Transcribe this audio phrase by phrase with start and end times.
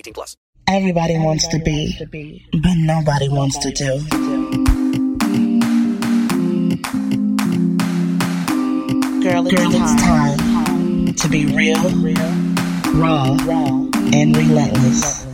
[0.00, 0.36] 18 plus.
[0.66, 1.94] Everybody wants to be,
[2.52, 4.00] but nobody wants to do.
[9.20, 11.82] Girl, it's, Girl, it's time, time to be real,
[12.94, 13.36] raw,
[14.14, 15.26] and relentless.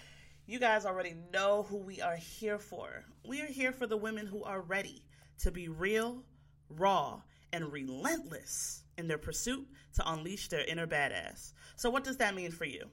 [0.44, 3.04] You guys already know who we are here for.
[3.24, 5.04] We are here for the women who are ready
[5.42, 6.24] to be real,
[6.68, 7.20] raw,
[7.52, 11.52] and relentless in their pursuit to unleash their inner badass.
[11.76, 12.86] So, what does that mean for you?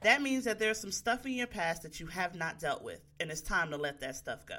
[0.00, 3.00] That means that there's some stuff in your past that you have not dealt with,
[3.20, 4.56] and it's time to let that stuff go.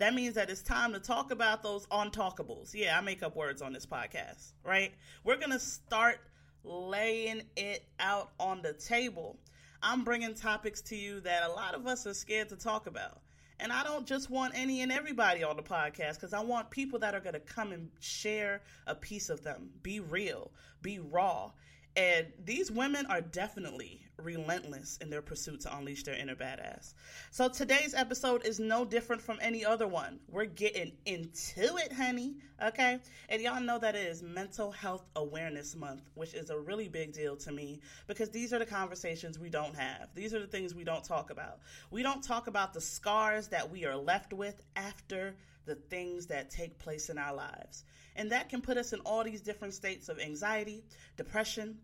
[0.00, 2.72] That means that it's time to talk about those untalkables.
[2.72, 4.92] Yeah, I make up words on this podcast, right?
[5.24, 6.20] We're going to start
[6.64, 9.38] laying it out on the table.
[9.82, 13.20] I'm bringing topics to you that a lot of us are scared to talk about.
[13.58, 16.98] And I don't just want any and everybody on the podcast because I want people
[17.00, 19.68] that are going to come and share a piece of them.
[19.82, 20.50] Be real,
[20.80, 21.50] be raw.
[21.94, 26.94] And these women are definitely relentless in their pursuit to unleash their inner badass.
[27.30, 30.20] So today's episode is no different from any other one.
[30.28, 32.36] We're getting into it, honey.
[32.62, 32.98] Okay?
[33.28, 37.12] And y'all know that it is Mental Health Awareness Month, which is a really big
[37.12, 40.08] deal to me because these are the conversations we don't have.
[40.14, 41.60] These are the things we don't talk about.
[41.90, 45.34] We don't talk about the scars that we are left with after
[45.66, 47.84] the things that take place in our lives.
[48.16, 50.82] And that can put us in all these different states of anxiety,
[51.16, 51.78] depression,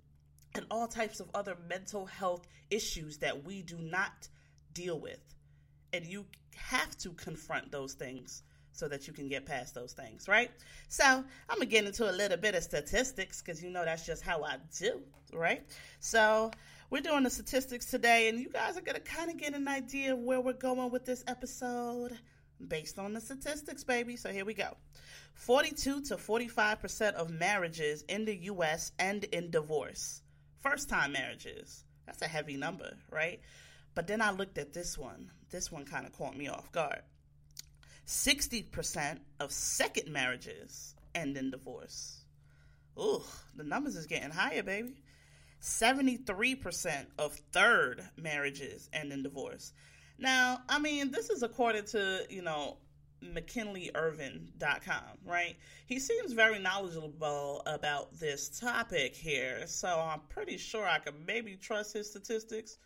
[0.56, 4.28] and all types of other mental health issues that we do not
[4.72, 5.20] deal with.
[5.92, 6.24] And you
[6.56, 8.42] have to confront those things
[8.72, 10.50] so that you can get past those things, right?
[10.88, 14.22] So I'm gonna get into a little bit of statistics because you know that's just
[14.22, 15.00] how I do,
[15.32, 15.62] right?
[16.00, 16.50] So
[16.90, 20.12] we're doing the statistics today, and you guys are to kind of get an idea
[20.12, 22.18] of where we're going with this episode
[22.68, 24.16] based on the statistics, baby.
[24.16, 24.76] So here we go
[25.34, 28.92] 42 to 45% of marriages in the U.S.
[28.98, 30.22] end in divorce.
[30.68, 31.84] First time marriages.
[32.06, 33.40] That's a heavy number, right?
[33.94, 35.30] But then I looked at this one.
[35.48, 37.02] This one kind of caught me off guard.
[38.04, 42.24] 60% of second marriages end in divorce.
[42.98, 43.22] Ooh,
[43.54, 44.96] the numbers is getting higher, baby.
[45.62, 49.72] 73% of third marriages end in divorce.
[50.18, 52.78] Now, I mean, this is according to, you know,
[53.22, 55.56] McKinleyIrvin.com, right?
[55.86, 61.56] He seems very knowledgeable about this topic here, so I'm pretty sure I could maybe
[61.56, 62.78] trust his statistics,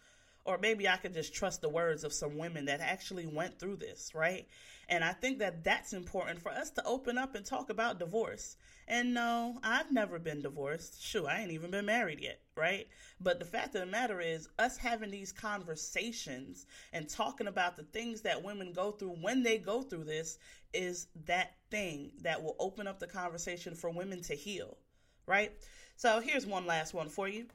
[0.45, 3.77] or maybe I could just trust the words of some women that actually went through
[3.77, 4.47] this, right?
[4.91, 8.57] And I think that that's important for us to open up and talk about divorce.
[8.89, 11.01] And no, I've never been divorced.
[11.01, 12.89] Shoot, I ain't even been married yet, right?
[13.21, 17.85] But the fact of the matter is, us having these conversations and talking about the
[17.85, 20.39] things that women go through when they go through this
[20.75, 24.77] is that thing that will open up the conversation for women to heal,
[25.25, 25.53] right?
[25.95, 27.47] So here's one last one for you.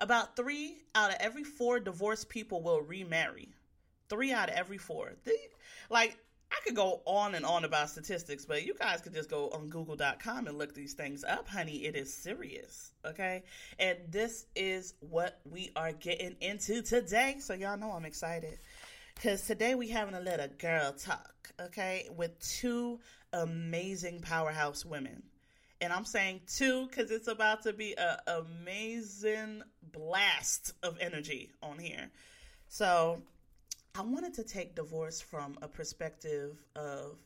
[0.00, 3.54] About three out of every four divorced people will remarry.
[4.08, 5.12] Three out of every four.
[5.90, 6.18] like,
[6.52, 9.70] I could go on and on about statistics, but you guys could just go on
[9.70, 11.84] google.com and look these things up, honey.
[11.84, 13.42] It is serious, okay?
[13.78, 17.36] And this is what we are getting into today.
[17.40, 18.58] So y'all know I'm excited
[19.22, 23.00] cuz today we having a little girl talk, okay, with two
[23.32, 25.22] amazing powerhouse women.
[25.80, 31.78] And I'm saying two cuz it's about to be an amazing blast of energy on
[31.78, 32.10] here.
[32.68, 33.22] So,
[33.94, 37.18] I wanted to take divorce from a perspective of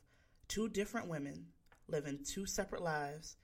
[0.48, 1.46] two different women
[1.88, 3.36] living two separate lives,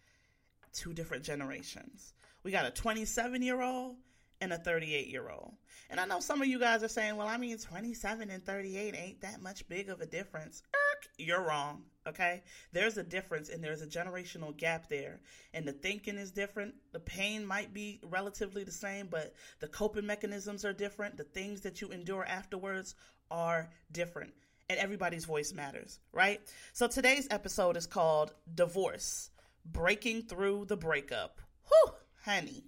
[0.72, 2.14] two different generations.
[2.42, 3.94] We got a 27 year old
[4.40, 5.52] and a 38 year old.
[5.88, 8.96] And I know some of you guys are saying, well, I mean, 27 and 38
[8.96, 10.64] ain't that much big of a difference.
[10.74, 11.84] Erk, you're wrong.
[12.08, 12.42] Okay.
[12.72, 15.20] There's a difference and there's a generational gap there.
[15.54, 16.74] And the thinking is different.
[16.92, 21.16] The pain might be relatively the same, but the coping mechanisms are different.
[21.16, 22.94] The things that you endure afterwards
[23.30, 24.32] are different.
[24.68, 26.40] And everybody's voice matters, right?
[26.72, 29.30] So today's episode is called Divorce
[29.64, 31.40] Breaking Through the Breakup.
[31.68, 31.94] Whew,
[32.24, 32.64] honey.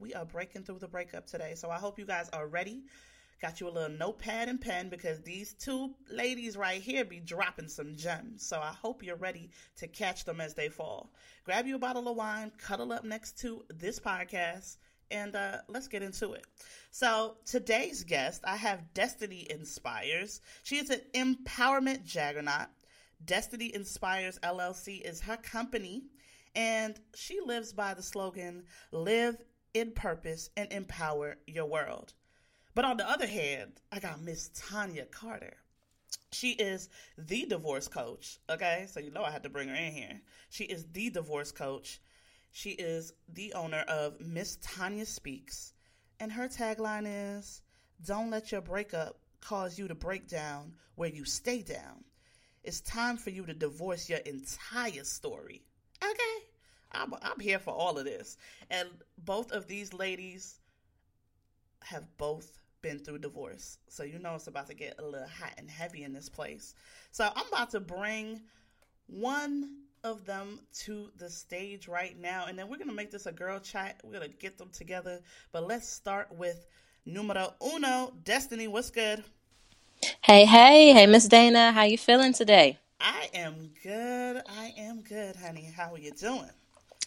[0.00, 1.54] We are breaking through the breakup today.
[1.56, 2.84] So I hope you guys are ready
[3.40, 7.68] Got you a little notepad and pen because these two ladies right here be dropping
[7.68, 8.44] some gems.
[8.44, 11.12] So I hope you're ready to catch them as they fall.
[11.44, 14.78] Grab you a bottle of wine, cuddle up next to this podcast,
[15.12, 16.44] and uh, let's get into it.
[16.90, 20.40] So today's guest, I have Destiny Inspires.
[20.64, 22.66] She is an empowerment juggernaut.
[23.24, 26.02] Destiny Inspires LLC is her company,
[26.56, 29.36] and she lives by the slogan "Live
[29.74, 32.14] in Purpose and Empower Your World."
[32.78, 35.56] But on the other hand, I got Miss Tanya Carter.
[36.30, 38.38] She is the divorce coach.
[38.48, 40.20] Okay, so you know I had to bring her in here.
[40.48, 42.00] She is the divorce coach.
[42.52, 45.72] She is the owner of Miss Tanya Speaks.
[46.20, 47.62] And her tagline is
[48.06, 52.04] Don't let your breakup cause you to break down where you stay down.
[52.62, 55.62] It's time for you to divorce your entire story.
[56.00, 56.44] Okay?
[56.92, 58.36] I'm, I'm here for all of this.
[58.70, 58.88] And
[59.24, 60.60] both of these ladies
[61.82, 62.52] have both
[62.82, 63.78] been through divorce.
[63.88, 66.74] So you know it's about to get a little hot and heavy in this place.
[67.10, 68.40] So I'm about to bring
[69.06, 69.70] one
[70.04, 72.46] of them to the stage right now.
[72.46, 74.00] And then we're going to make this a girl chat.
[74.04, 75.20] We're going to get them together.
[75.52, 76.66] But let's start with
[77.04, 78.12] numero uno.
[78.24, 79.24] Destiny, what's good?
[80.22, 81.72] Hey, hey, hey, Miss Dana.
[81.72, 82.78] How you feeling today?
[83.00, 84.42] I am good.
[84.48, 85.72] I am good, honey.
[85.76, 86.50] How are you doing?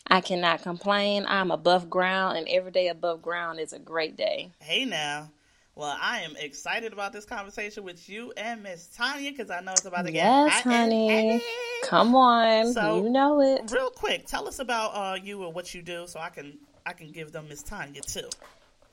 [0.08, 1.26] I cannot complain.
[1.28, 4.52] I'm above ground, and every day above ground is a great day.
[4.60, 5.30] Hey, now.
[5.76, 9.72] Well, I am excited about this conversation with you and Miss Tanya because I know
[9.72, 11.42] it's about to get yes, honey.
[11.86, 13.72] Come on, so, you know it.
[13.72, 16.94] Real quick, tell us about uh, you and what you do, so I can I
[16.94, 18.30] can give them Miss Tanya too.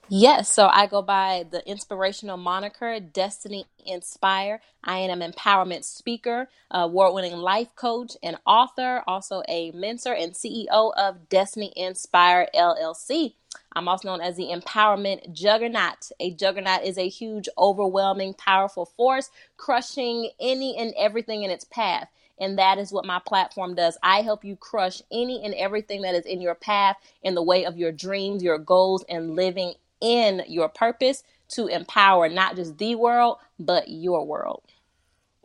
[0.09, 4.63] Yes, so I go by the inspirational moniker Destiny Inspire.
[4.85, 10.33] I am an empowerment speaker, award winning life coach, and author, also a mentor and
[10.33, 13.35] CEO of Destiny Inspire LLC.
[13.75, 16.11] I'm also known as the empowerment juggernaut.
[16.21, 22.09] A juggernaut is a huge, overwhelming, powerful force, crushing any and everything in its path.
[22.41, 23.99] And that is what my platform does.
[24.03, 27.65] I help you crush any and everything that is in your path in the way
[27.65, 32.95] of your dreams, your goals, and living in your purpose to empower not just the
[32.95, 34.63] world, but your world.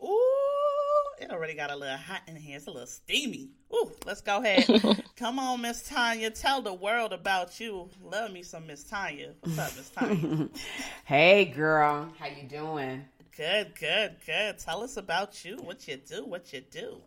[0.02, 2.56] Ooh, it already got a little hot in here.
[2.56, 3.50] It's a little steamy.
[3.72, 5.02] Ooh, let's go ahead.
[5.16, 6.30] Come on, Miss Tanya.
[6.30, 7.88] Tell the world about you.
[8.02, 9.32] Love me some Miss Tanya.
[9.40, 10.48] What's up, Miss Tanya?
[11.04, 12.08] hey, girl.
[12.18, 13.04] How you doing?
[13.36, 14.58] Good, good, good.
[14.58, 15.56] Tell us about you.
[15.56, 16.24] What you do?
[16.24, 16.98] What you do?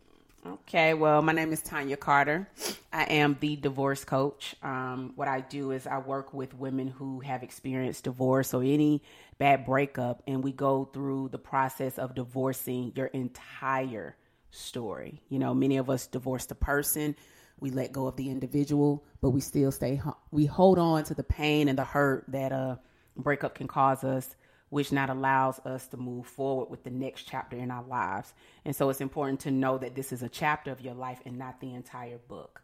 [0.47, 2.47] Okay, well, my name is Tanya Carter.
[2.93, 4.55] I am the divorce coach.
[4.63, 9.03] Um, what I do is I work with women who have experienced divorce or any
[9.39, 14.15] bad breakup, and we go through the process of divorcing your entire
[14.51, 15.21] story.
[15.27, 17.17] You know, many of us divorce the person,
[17.59, 20.01] we let go of the individual, but we still stay,
[20.31, 22.79] we hold on to the pain and the hurt that a
[23.17, 24.33] breakup can cause us
[24.69, 28.33] which not allows us to move forward with the next chapter in our lives.
[28.65, 31.37] And so it's important to know that this is a chapter of your life and
[31.37, 32.61] not the entire book.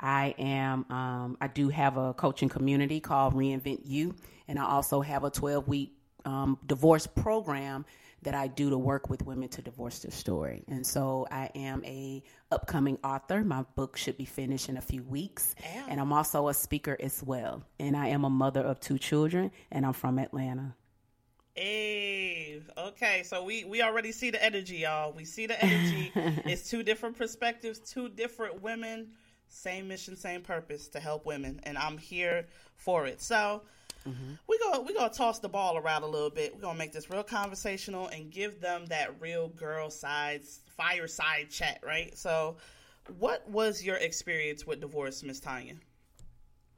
[0.00, 4.14] I am, um, I do have a coaching community called Reinvent You,
[4.46, 5.92] and I also have a 12 week
[6.24, 7.84] um, divorce program
[8.22, 10.64] that I do to work with women to divorce their story.
[10.68, 13.44] And so I am a upcoming author.
[13.44, 15.54] My book should be finished in a few weeks.
[15.60, 15.90] Damn.
[15.90, 17.62] And I'm also a speaker as well.
[17.78, 20.74] And I am a mother of two children and I'm from Atlanta.
[21.60, 25.12] Hey, okay, so we we already see the energy, y'all.
[25.12, 26.12] We see the energy.
[26.44, 29.08] it's two different perspectives, two different women,
[29.48, 32.46] same mission, same purpose to help women, and I'm here
[32.76, 33.20] for it.
[33.20, 33.62] So
[34.08, 34.34] mm-hmm.
[34.48, 36.54] we go we gonna toss the ball around a little bit.
[36.54, 41.80] We're gonna make this real conversational and give them that real girl sides fireside chat,
[41.84, 42.16] right?
[42.16, 42.58] So,
[43.18, 45.74] what was your experience with divorce, Miss Tanya?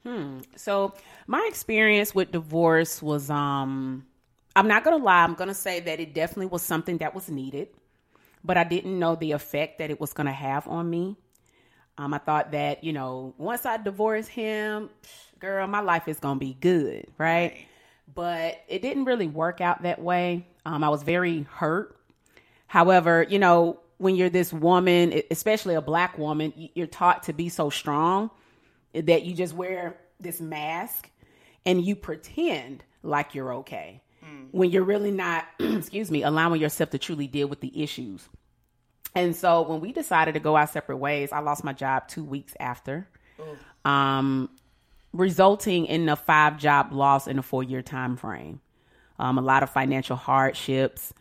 [0.04, 0.38] Hmm.
[0.56, 0.94] So
[1.26, 4.06] my experience with divorce was um
[4.61, 5.25] I'm not going to lie.
[5.25, 7.69] I'm going to say that it definitely was something that was needed,
[8.45, 11.17] but I didn't know the effect that it was going to have on me.
[11.97, 14.90] Um, I thought that, you know, once I divorce him,
[15.38, 17.57] girl, my life is going to be good, right?
[18.14, 20.47] But it didn't really work out that way.
[20.67, 21.97] Um, I was very hurt.
[22.67, 27.49] However, you know, when you're this woman, especially a black woman, you're taught to be
[27.49, 28.31] so strong
[28.93, 31.09] that you just wear this mask
[31.64, 34.49] and you pretend like you're okay mm.
[34.50, 38.28] when you're really not, excuse me, allowing yourself to truly deal with the issues.
[39.14, 42.25] And so when we decided to go our separate ways, I lost my job two
[42.25, 43.08] weeks after,
[43.84, 44.50] um,
[45.12, 48.60] resulting in a five job loss in a four year time frame.
[49.18, 51.12] Um, a lot of financial hardships.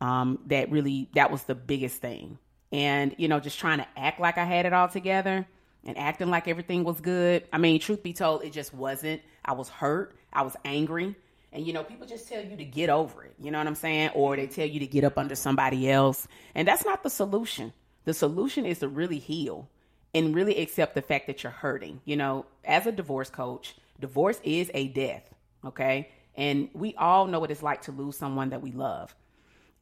[0.00, 2.38] Um, that really that was the biggest thing.
[2.70, 5.46] And you know, just trying to act like I had it all together
[5.84, 7.44] and acting like everything was good.
[7.52, 9.22] I mean, truth be told, it just wasn't.
[9.44, 10.14] I was hurt.
[10.32, 11.16] I was angry.
[11.52, 13.34] And you know, people just tell you to get over it.
[13.40, 14.10] You know what I'm saying?
[14.14, 16.28] Or they tell you to get up under somebody else.
[16.54, 17.72] And that's not the solution.
[18.04, 19.68] The solution is to really heal
[20.14, 22.00] and really accept the fact that you're hurting.
[22.04, 25.28] You know, as a divorce coach, divorce is a death,
[25.64, 26.10] okay?
[26.36, 29.14] And we all know what it's like to lose someone that we love.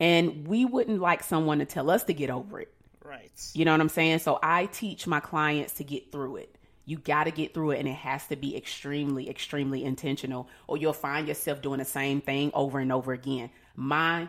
[0.00, 2.72] And we wouldn't like someone to tell us to get over it.
[3.04, 3.30] Right.
[3.54, 4.18] You know what I'm saying?
[4.20, 6.55] So I teach my clients to get through it.
[6.86, 10.76] You got to get through it, and it has to be extremely, extremely intentional, or
[10.76, 13.50] you'll find yourself doing the same thing over and over again.
[13.74, 14.28] My,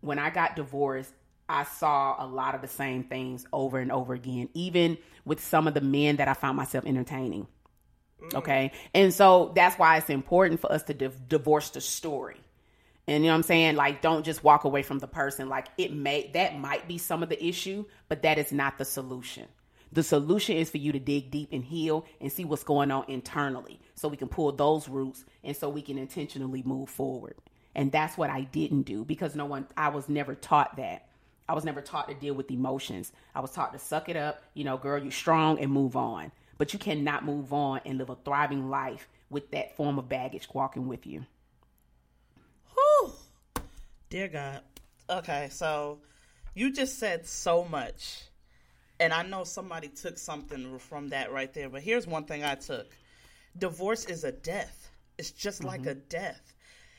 [0.00, 1.12] when I got divorced,
[1.48, 5.66] I saw a lot of the same things over and over again, even with some
[5.66, 7.48] of the men that I found myself entertaining.
[8.22, 8.34] Mm.
[8.34, 8.72] Okay.
[8.94, 12.40] And so that's why it's important for us to div- divorce the story.
[13.08, 13.74] And you know what I'm saying?
[13.74, 15.48] Like, don't just walk away from the person.
[15.48, 18.84] Like, it may, that might be some of the issue, but that is not the
[18.84, 19.48] solution.
[19.92, 23.04] The solution is for you to dig deep and heal and see what's going on
[23.08, 27.34] internally so we can pull those roots and so we can intentionally move forward.
[27.74, 31.08] And that's what I didn't do because no one, I was never taught that.
[31.48, 33.10] I was never taught to deal with emotions.
[33.34, 36.30] I was taught to suck it up, you know, girl, you're strong and move on.
[36.58, 40.46] But you cannot move on and live a thriving life with that form of baggage
[40.52, 41.24] walking with you.
[42.74, 43.12] Whew.
[44.10, 44.60] Dear God.
[45.08, 45.98] Okay, so
[46.54, 48.29] you just said so much
[49.00, 52.54] and I know somebody took something from that right there, but here's one thing I
[52.54, 52.86] took
[53.58, 54.90] divorce is a death.
[55.18, 55.68] It's just mm-hmm.
[55.68, 56.54] like a death.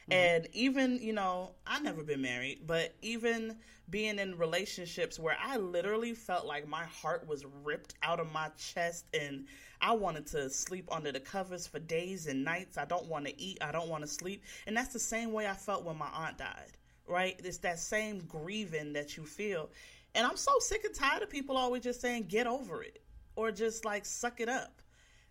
[0.10, 0.13] Mm-hmm.
[0.13, 3.55] And even, you know, I've never been married, but even
[3.89, 8.50] being in relationships where I literally felt like my heart was ripped out of my
[8.58, 9.46] chest and
[9.79, 12.77] I wanted to sleep under the covers for days and nights.
[12.77, 13.60] I don't want to eat.
[13.62, 14.43] I don't want to sleep.
[14.67, 16.77] And that's the same way I felt when my aunt died,
[17.08, 17.39] right?
[17.43, 19.70] It's that same grieving that you feel.
[20.13, 23.01] And I'm so sick and tired of people always just saying get over it
[23.36, 24.82] or just like suck it up.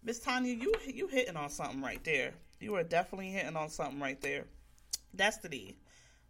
[0.02, 2.32] Miss Tanya, you you hitting on something right there.
[2.60, 4.44] You are definitely hitting on something right there.
[5.14, 5.76] Destiny,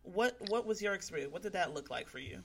[0.02, 1.32] what what was your experience?
[1.32, 2.40] What did that look like for you?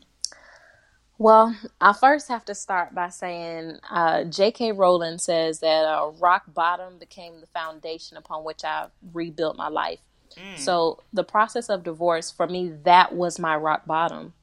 [1.17, 4.73] Well, I first have to start by saying uh, J.K.
[4.73, 9.99] Rowling says that uh, rock bottom became the foundation upon which I rebuilt my life.
[10.35, 10.57] Mm.
[10.57, 14.33] So the process of divorce for me, that was my rock bottom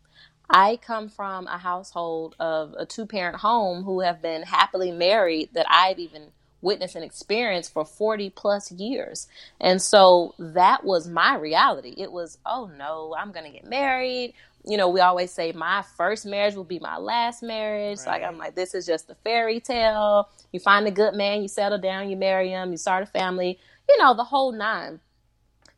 [0.48, 5.50] I come from a household of a two parent home who have been happily married
[5.54, 6.28] that I've even
[6.60, 9.26] witnessed and experienced for 40 plus years.
[9.60, 11.94] And so that was my reality.
[11.98, 14.34] It was, oh no, I'm going to get married.
[14.64, 17.98] You know, we always say my first marriage will be my last marriage.
[18.00, 18.06] Right.
[18.06, 20.28] Like, I'm like, this is just a fairy tale.
[20.52, 23.58] You find a good man, you settle down, you marry him, you start a family,
[23.88, 25.00] you know, the whole nine.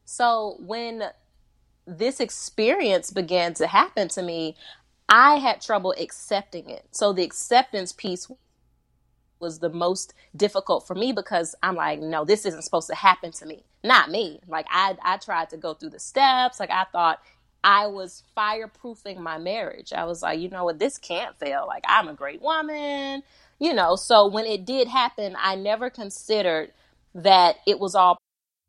[0.04, 1.04] So when
[1.86, 4.56] this experience began to happen to me,
[5.08, 6.86] I had trouble accepting it.
[6.90, 8.28] So the acceptance piece
[9.40, 13.32] was the most difficult for me because I'm like, no, this isn't supposed to happen
[13.32, 13.64] to me.
[13.82, 14.40] Not me.
[14.48, 16.58] Like I I tried to go through the steps.
[16.58, 17.20] Like I thought
[17.62, 19.92] I was fireproofing my marriage.
[19.92, 21.66] I was like, you know what, this can't fail.
[21.66, 23.22] Like I'm a great woman.
[23.58, 26.72] You know, so when it did happen, I never considered
[27.14, 28.18] that it was all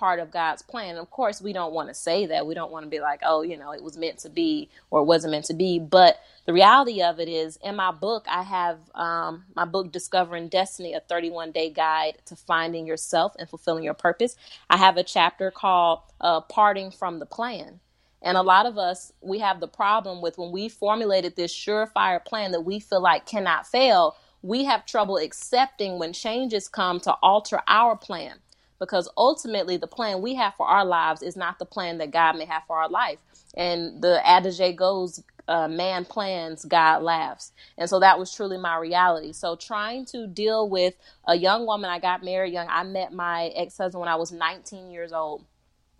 [0.00, 0.96] part of God's plan.
[0.96, 2.46] of course, we don't want to say that.
[2.46, 5.02] We don't want to be like, oh, you know, it was meant to be or
[5.02, 5.78] it wasn't meant to be.
[5.78, 10.48] But the reality of it is, in my book, I have um, my book, Discovering
[10.48, 14.36] Destiny, a 31 day guide to finding yourself and fulfilling your purpose.
[14.70, 17.80] I have a chapter called uh, Parting from the Plan.
[18.22, 22.24] And a lot of us, we have the problem with when we formulated this surefire
[22.24, 27.12] plan that we feel like cannot fail, we have trouble accepting when changes come to
[27.22, 28.38] alter our plan
[28.80, 32.36] because ultimately the plan we have for our lives is not the plan that God
[32.36, 33.18] may have for our life.
[33.56, 37.52] And the adage goes, uh, man plans, God laughs.
[37.76, 39.32] And so that was truly my reality.
[39.32, 40.94] So trying to deal with
[41.26, 42.68] a young woman, I got married young.
[42.70, 45.44] I met my ex husband when I was 19 years old.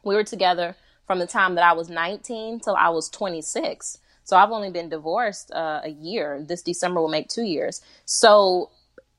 [0.05, 3.99] We were together from the time that I was 19 till I was 26.
[4.23, 6.45] So I've only been divorced uh, a year.
[6.47, 7.83] This December will make two years.
[8.05, 8.71] So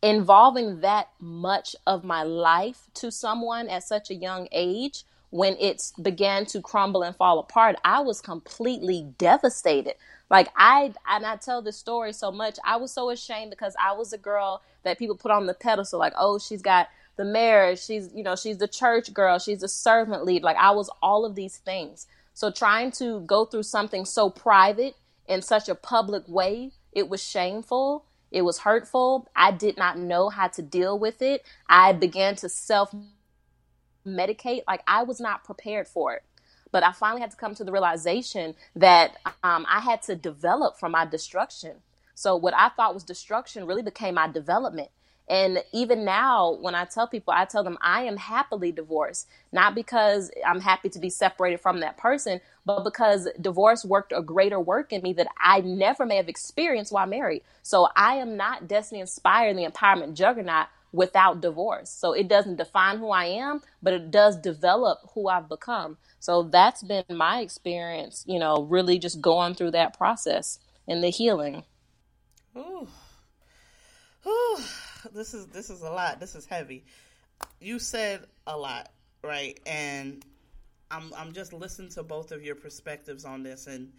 [0.02, 5.92] involving that much of my life to someone at such a young age when it
[6.02, 9.96] began to crumble and fall apart i was completely devastated.
[10.30, 13.94] Like i and i tell this story so much i was so ashamed because i
[13.94, 17.80] was a girl that people put on the pedestal like oh she's got the marriage
[17.82, 21.26] she's you know she's the church girl she's a servant lead like i was all
[21.26, 22.08] of these things.
[22.34, 24.96] So trying to go through something so private
[25.28, 29.30] in such a public way it was shameful it was hurtful.
[29.36, 31.44] I did not know how to deal with it.
[31.68, 32.94] I began to self
[34.06, 34.62] medicate.
[34.68, 36.24] Like I was not prepared for it.
[36.72, 40.80] But I finally had to come to the realization that um, I had to develop
[40.80, 41.78] from my destruction.
[42.16, 44.90] So what I thought was destruction really became my development.
[45.28, 49.76] And even now, when I tell people, I tell them I am happily divorced, not
[49.76, 54.60] because I'm happy to be separated from that person, but because divorce worked a greater
[54.60, 57.44] work in me that I never may have experienced while married.
[57.64, 61.90] So I am not destiny inspired, the empowerment juggernaut without divorce.
[61.90, 65.98] So it doesn't define who I am, but it does develop who I've become.
[66.20, 71.10] So that's been my experience, you know, really just going through that process and the
[71.10, 71.64] healing.
[72.58, 72.88] Ooh.
[74.28, 74.58] Ooh
[75.14, 76.20] this is this is a lot.
[76.20, 76.84] This is heavy.
[77.60, 78.92] You said a lot,
[79.24, 79.60] right?
[79.66, 80.24] And
[80.92, 83.94] I'm I'm just listening to both of your perspectives on this and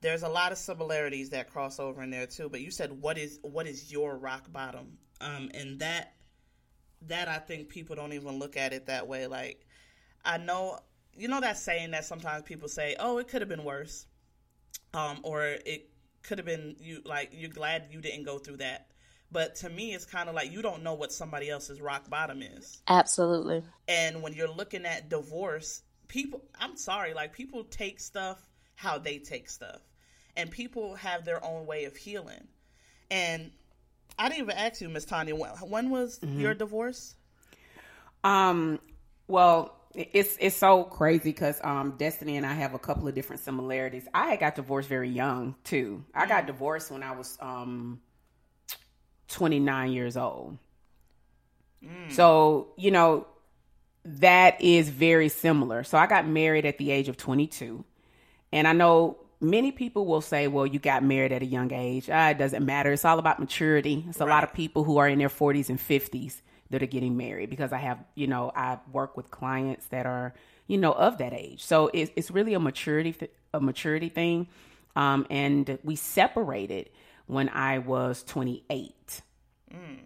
[0.00, 3.18] there's a lot of similarities that cross over in there too, but you said what
[3.18, 4.98] is what is your rock bottom?
[5.20, 6.14] Um and that
[7.02, 9.66] that I think people don't even look at it that way like
[10.24, 10.78] I know
[11.14, 14.06] you know that saying that sometimes people say, "Oh, it could have been worse."
[14.94, 15.90] Um or it
[16.22, 18.88] could have been you like you're glad you didn't go through that
[19.30, 22.42] but to me, it's kind of like you don't know what somebody else's rock bottom
[22.42, 22.82] is.
[22.88, 23.62] Absolutely.
[23.86, 28.44] And when you're looking at divorce, people, I'm sorry, like people take stuff
[28.74, 29.80] how they take stuff.
[30.36, 32.46] And people have their own way of healing.
[33.10, 33.50] And
[34.18, 36.40] I didn't even ask you, Miss Tanya, when, was mm-hmm.
[36.40, 37.16] your divorce?
[38.22, 38.78] Um,
[39.26, 43.40] well, it's it's so crazy because um, Destiny and I have a couple of different
[43.40, 44.06] similarities.
[44.12, 46.04] I got divorced very young too.
[46.14, 48.00] I got divorced when I was um,
[49.28, 50.58] 29 years old.
[51.82, 52.12] Mm.
[52.12, 53.26] So you know
[54.04, 55.84] that is very similar.
[55.84, 57.84] So I got married at the age of 22,
[58.52, 62.08] and I know many people will say, "Well, you got married at a young age.
[62.10, 62.92] Ah, it doesn't matter.
[62.92, 64.26] It's all about maturity." It's right.
[64.26, 67.50] a lot of people who are in their 40s and 50s that are getting married
[67.50, 70.34] because I have, you know, I work with clients that are,
[70.66, 71.64] you know, of that age.
[71.64, 73.14] So it's, it's really a maturity,
[73.54, 74.48] a maturity thing.
[74.94, 76.90] Um, and we separated
[77.26, 79.22] when I was 28.
[79.72, 79.98] Mm.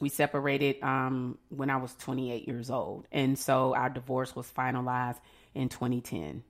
[0.00, 3.06] We separated um, when I was 28 years old.
[3.12, 5.20] And so our divorce was finalized
[5.54, 6.42] in 2010.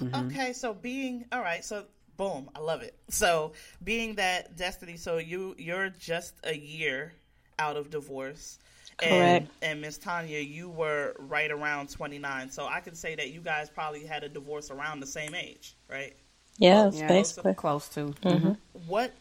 [0.00, 0.26] Mm-hmm.
[0.26, 1.84] Okay, so being all right, so
[2.16, 2.94] boom, I love it.
[3.08, 3.52] So
[3.84, 7.12] being that Destiny, so you you're just a year
[7.58, 8.58] out of divorce.
[8.98, 9.48] Correct.
[9.60, 12.50] And, and Miss Tanya, you were right around 29.
[12.50, 15.76] So I can say that you guys probably had a divorce around the same age,
[15.90, 16.16] right?
[16.58, 18.06] Yes, yeah basically close to.
[18.06, 18.28] Mm-hmm.
[18.28, 18.52] mm-hmm.
[18.86, 19.12] What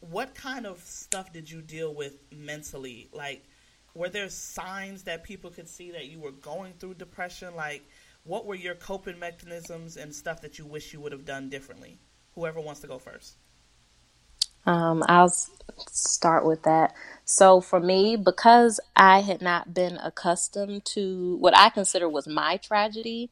[0.00, 3.08] what kind of stuff did you deal with mentally?
[3.12, 3.44] Like,
[3.94, 7.54] were there signs that people could see that you were going through depression?
[7.56, 7.82] Like,
[8.24, 11.98] what were your coping mechanisms and stuff that you wish you would have done differently?
[12.34, 13.36] Whoever wants to go first.
[14.66, 15.32] Um, I'll
[15.88, 16.92] start with that.
[17.24, 22.56] So for me, because I had not been accustomed to what I consider was my
[22.56, 23.30] tragedy,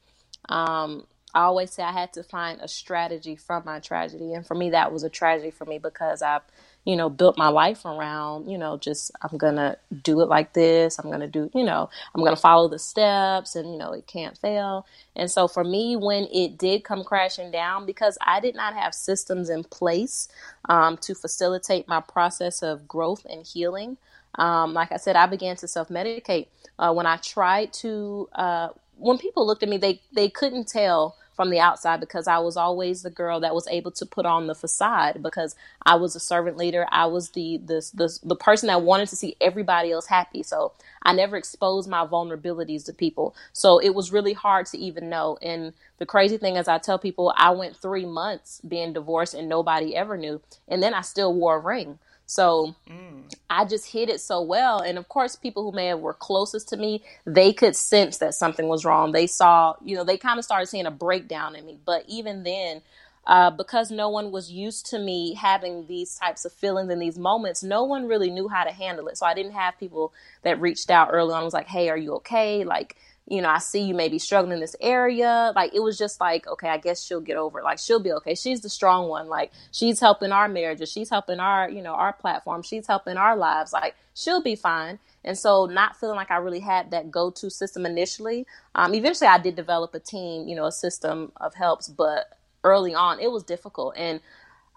[0.48, 4.34] um, I always say I had to find a strategy from my tragedy.
[4.34, 6.42] And for me, that was a tragedy for me because I've
[6.84, 10.52] you know, built my life around, you know, just I'm going to do it like
[10.52, 10.98] this.
[10.98, 13.92] I'm going to do, you know, I'm going to follow the steps and, you know,
[13.92, 14.86] it can't fail.
[15.16, 18.94] And so for me, when it did come crashing down, because I did not have
[18.94, 20.28] systems in place
[20.68, 23.96] um, to facilitate my process of growth and healing,
[24.34, 26.48] um, like I said, I began to self medicate.
[26.78, 31.16] Uh, when I tried to, uh, when people looked at me, they, they couldn't tell
[31.34, 34.46] from the outside because I was always the girl that was able to put on
[34.46, 36.86] the facade because I was a servant leader.
[36.90, 40.42] I was the the the, the person that wanted to see everybody else happy.
[40.42, 43.36] So I never exposed my vulnerabilities to people.
[43.52, 45.38] So it was really hard to even know.
[45.42, 49.48] And the crazy thing is I tell people I went 3 months being divorced and
[49.48, 50.40] nobody ever knew.
[50.68, 51.98] And then I still wore a ring.
[52.26, 53.22] So mm.
[53.50, 54.80] I just hid it so well.
[54.80, 58.34] And of course, people who may have were closest to me, they could sense that
[58.34, 59.12] something was wrong.
[59.12, 61.78] They saw, you know, they kind of started seeing a breakdown in me.
[61.84, 62.82] But even then,
[63.26, 67.18] uh, because no one was used to me having these types of feelings in these
[67.18, 69.16] moments, no one really knew how to handle it.
[69.16, 72.14] So I didn't have people that reached out early on was like, "Hey, are you
[72.16, 75.52] okay?" Like you know, I see you maybe struggling in this area.
[75.56, 77.64] Like it was just like, okay, I guess she'll get over it.
[77.64, 78.34] Like she'll be okay.
[78.34, 79.28] She's the strong one.
[79.28, 80.92] Like she's helping our marriages.
[80.92, 82.62] She's helping our, you know, our platform.
[82.62, 83.72] She's helping our lives.
[83.72, 84.98] Like she'll be fine.
[85.24, 88.46] And so not feeling like I really had that go-to system initially.
[88.74, 92.94] Um, eventually I did develop a team, you know, a system of helps, but early
[92.94, 93.94] on it was difficult.
[93.96, 94.20] And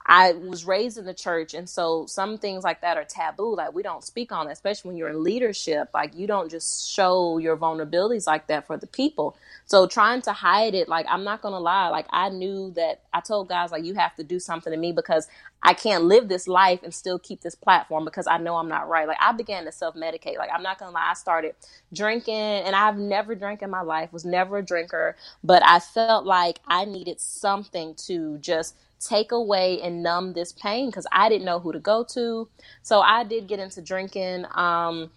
[0.08, 3.56] I was raised in the church, and so some things like that are taboo.
[3.56, 5.90] Like we don't speak on it, especially when you're in leadership.
[5.94, 9.38] Like you don't just show your vulnerabilities like that for the people.
[9.66, 13.22] So trying to hide it, like I'm not gonna lie, like I knew that I
[13.22, 15.28] told guys like you have to do something to me because
[15.64, 18.88] I can't live this life and still keep this platform because I know I'm not
[18.90, 19.08] right.
[19.08, 20.38] Like I began to self medicate.
[20.38, 21.56] Like I'm not gonna lie, I started
[21.94, 24.14] drinking, and I've never drank in my life.
[24.14, 29.82] Was never a drinker, but I felt like I needed something to just take away
[29.82, 32.50] and numb this pain because I didn't know who to go to.
[32.82, 34.46] So I did get into drinking.
[34.56, 35.12] Um,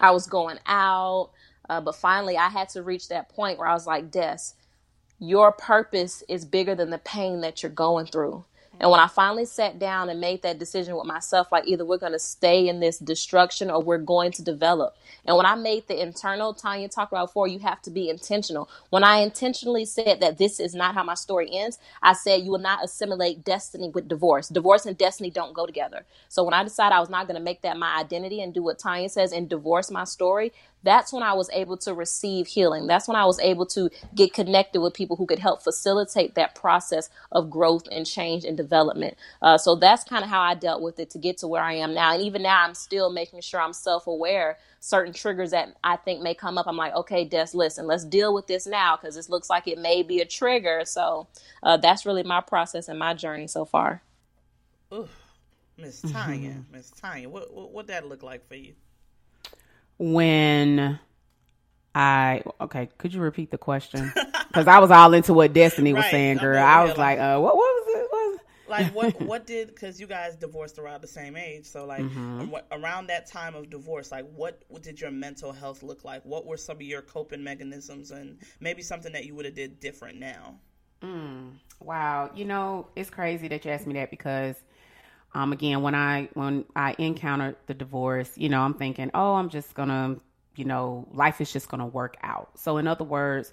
[0.00, 1.30] I was going out,
[1.68, 4.38] uh, but finally I had to reach that point where I was like, Des,
[5.18, 8.44] your purpose is bigger than the pain that you're going through.
[8.80, 11.98] And when I finally sat down and made that decision with myself, like either we're
[11.98, 14.96] going to stay in this destruction or we're going to develop.
[15.24, 18.68] And when I made the internal, Tanya talked about before, you have to be intentional.
[18.90, 22.50] When I intentionally said that this is not how my story ends, I said you
[22.50, 24.48] will not assimilate destiny with divorce.
[24.48, 26.06] Divorce and destiny don't go together.
[26.28, 28.62] So when I decided I was not going to make that my identity and do
[28.62, 32.86] what Tanya says and divorce my story, that's when I was able to receive healing.
[32.86, 36.54] That's when I was able to get connected with people who could help facilitate that
[36.54, 39.16] process of growth and change and development.
[39.42, 41.74] Uh, so that's kind of how I dealt with it to get to where I
[41.74, 42.14] am now.
[42.14, 44.58] And even now, I'm still making sure I'm self aware.
[44.80, 48.32] Certain triggers that I think may come up, I'm like, okay, Des, listen, let's deal
[48.32, 50.82] with this now because this looks like it may be a trigger.
[50.84, 51.26] So
[51.64, 54.02] uh, that's really my process and my journey so far.
[55.76, 56.72] Miss Tanya, mm-hmm.
[56.72, 58.74] Miss Tanya, what, what what that look like for you?
[59.98, 60.98] When
[61.94, 64.12] I okay, could you repeat the question?
[64.48, 66.10] Because I was all into what Destiny was right.
[66.10, 66.56] saying, girl.
[66.56, 68.08] I, I was like, uh, what, what was it?
[68.10, 71.84] What was like what what did because you guys divorced around the same age so
[71.84, 72.54] like mm-hmm.
[72.72, 76.46] around that time of divorce like what, what did your mental health look like what
[76.46, 80.18] were some of your coping mechanisms and maybe something that you would have did different
[80.18, 80.54] now
[81.02, 84.56] mm, wow you know it's crazy that you asked me that because
[85.38, 89.48] um again when i when i encountered the divorce you know i'm thinking oh i'm
[89.48, 90.16] just gonna
[90.56, 93.52] you know life is just gonna work out so in other words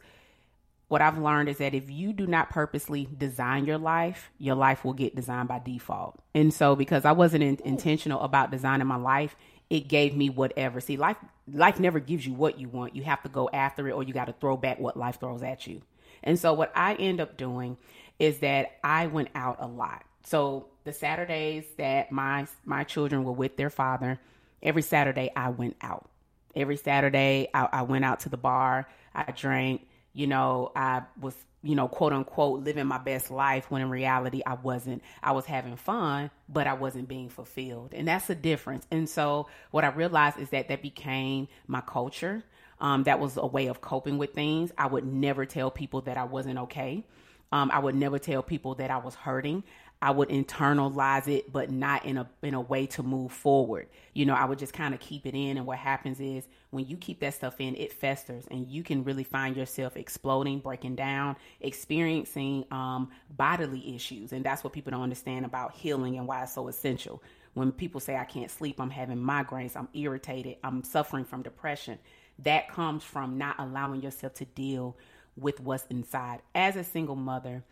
[0.88, 4.86] what I've learned is that if you do not purposely design your life, your life
[4.86, 6.20] will get designed by default.
[6.36, 9.36] And so because I wasn't in, intentional about designing my life,
[9.70, 10.80] it gave me whatever.
[10.80, 11.18] See, life
[11.52, 12.96] life never gives you what you want.
[12.96, 15.42] You have to go after it or you got to throw back what life throws
[15.42, 15.82] at you.
[16.24, 17.78] And so what I end up doing
[18.20, 20.04] is that I went out a lot.
[20.26, 24.20] So the Saturdays that my my children were with their father,
[24.62, 26.10] every Saturday I went out.
[26.56, 28.88] Every Saturday I, I went out to the bar.
[29.14, 33.82] I drank you know, I was, you know, quote unquote, living my best life when
[33.82, 35.04] in reality I wasn't.
[35.22, 37.94] I was having fun, but I wasn't being fulfilled.
[37.94, 38.88] And that's the difference.
[38.90, 42.44] And so what I realized is that that became my culture.
[42.80, 44.72] Um, that was a way of coping with things.
[44.78, 47.04] I would never tell people that I wasn't okay.
[47.52, 49.64] Um, I would never tell people that I was hurting.
[50.06, 53.88] I would internalize it, but not in a in a way to move forward.
[54.14, 56.86] You know, I would just kind of keep it in, and what happens is when
[56.86, 60.94] you keep that stuff in, it festers, and you can really find yourself exploding, breaking
[60.96, 66.44] down, experiencing um, bodily issues, and that's what people don't understand about healing and why
[66.44, 67.24] it's so essential.
[67.56, 71.98] When people say I can't sleep, I'm having migraines, I'm irritated, I'm suffering from depression.
[72.44, 74.98] That comes from not allowing yourself to deal
[75.36, 76.44] with what's inside.
[76.54, 77.64] As a single mother,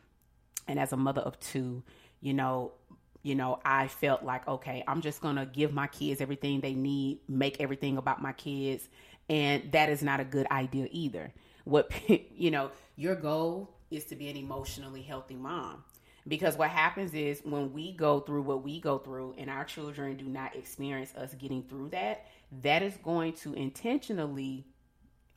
[0.68, 1.84] and as a mother of two,
[2.24, 2.72] you know,
[3.22, 6.74] you know, I felt like, okay, I'm just going to give my kids everything they
[6.74, 8.88] need, make everything about my kids.
[9.30, 11.34] And that is not a good idea either.
[11.66, 15.84] What, you know, your goal is to be an emotionally healthy mom.
[16.26, 20.16] Because what happens is when we go through what we go through and our children
[20.16, 22.26] do not experience us getting through that,
[22.62, 24.66] that is going to intentionally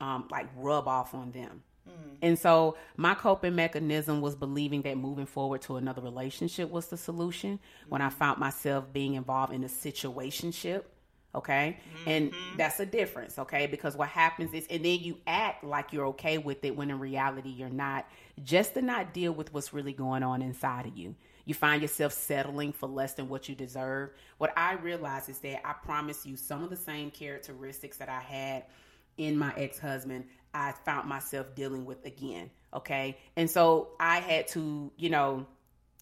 [0.01, 1.65] um, like rub off on them.
[1.89, 2.17] Mm.
[2.23, 6.97] And so my coping mechanism was believing that moving forward to another relationship was the
[6.97, 7.91] solution mm-hmm.
[7.91, 10.85] when I found myself being involved in a situationship.
[11.35, 11.77] Okay.
[11.99, 12.09] Mm-hmm.
[12.09, 13.39] And that's a difference.
[13.39, 13.67] Okay.
[13.67, 16.99] Because what happens is, and then you act like you're okay with it when in
[16.99, 18.09] reality you're not,
[18.43, 21.15] just to not deal with what's really going on inside of you.
[21.45, 24.11] You find yourself settling for less than what you deserve.
[24.39, 28.21] What I realize is that I promise you some of the same characteristics that I
[28.21, 28.65] had
[29.17, 30.25] in my ex husband,
[30.57, 32.51] I found myself dealing with again.
[32.73, 33.19] Okay.
[33.37, 35.47] And so I had to, you know,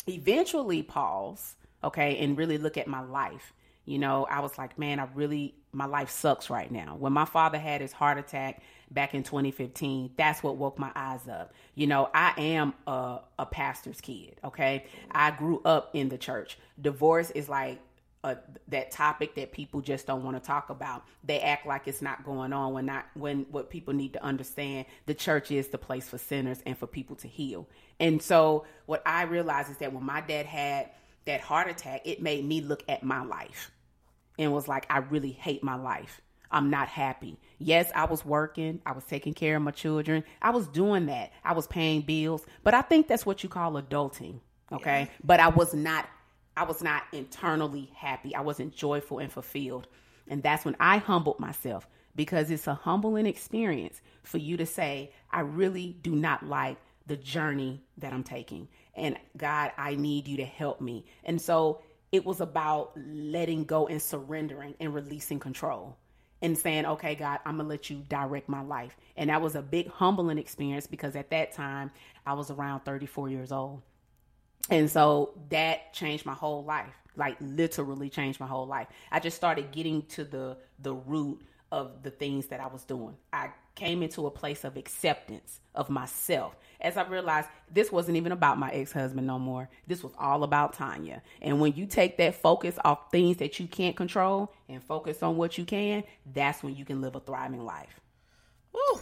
[0.06, 3.52] eventually pause, okay, and really look at my life.
[3.84, 6.96] You know, I was like, man, I really, my life sucks right now.
[6.98, 11.28] When my father had his heart attack back in 2015, that's what woke my eyes
[11.28, 11.52] up.
[11.74, 14.86] You know, I am a, a pastor's kid, okay?
[15.10, 16.58] I grew up in the church.
[16.80, 17.80] Divorce is like
[18.24, 18.36] uh,
[18.68, 21.04] that topic that people just don't want to talk about.
[21.22, 24.86] They act like it's not going on when not when what people need to understand
[25.04, 27.68] the church is the place for sinners and for people to heal.
[28.00, 30.90] And so what I realized is that when my dad had
[31.26, 33.70] that heart attack, it made me look at my life
[34.38, 36.22] and was like, I really hate my life.
[36.50, 37.38] I'm not happy.
[37.58, 38.80] Yes, I was working.
[38.86, 40.24] I was taking care of my children.
[40.40, 41.32] I was doing that.
[41.44, 42.46] I was paying bills.
[42.62, 44.40] But I think that's what you call adulting.
[44.72, 45.00] Okay.
[45.00, 45.06] Yeah.
[45.22, 46.08] But I was not
[46.56, 48.34] I was not internally happy.
[48.34, 49.88] I wasn't joyful and fulfilled.
[50.28, 55.12] And that's when I humbled myself because it's a humbling experience for you to say,
[55.30, 58.68] I really do not like the journey that I'm taking.
[58.94, 61.04] And God, I need you to help me.
[61.24, 65.96] And so it was about letting go and surrendering and releasing control
[66.40, 68.96] and saying, okay, God, I'm going to let you direct my life.
[69.16, 71.90] And that was a big humbling experience because at that time
[72.26, 73.82] I was around 34 years old.
[74.70, 76.94] And so that changed my whole life.
[77.16, 78.88] Like literally changed my whole life.
[79.12, 83.16] I just started getting to the the root of the things that I was doing.
[83.32, 88.30] I came into a place of acceptance of myself as I realized this wasn't even
[88.30, 89.68] about my ex husband no more.
[89.86, 91.22] This was all about Tanya.
[91.42, 95.36] And when you take that focus off things that you can't control and focus on
[95.36, 98.00] what you can, that's when you can live a thriving life.
[98.72, 99.00] Woo!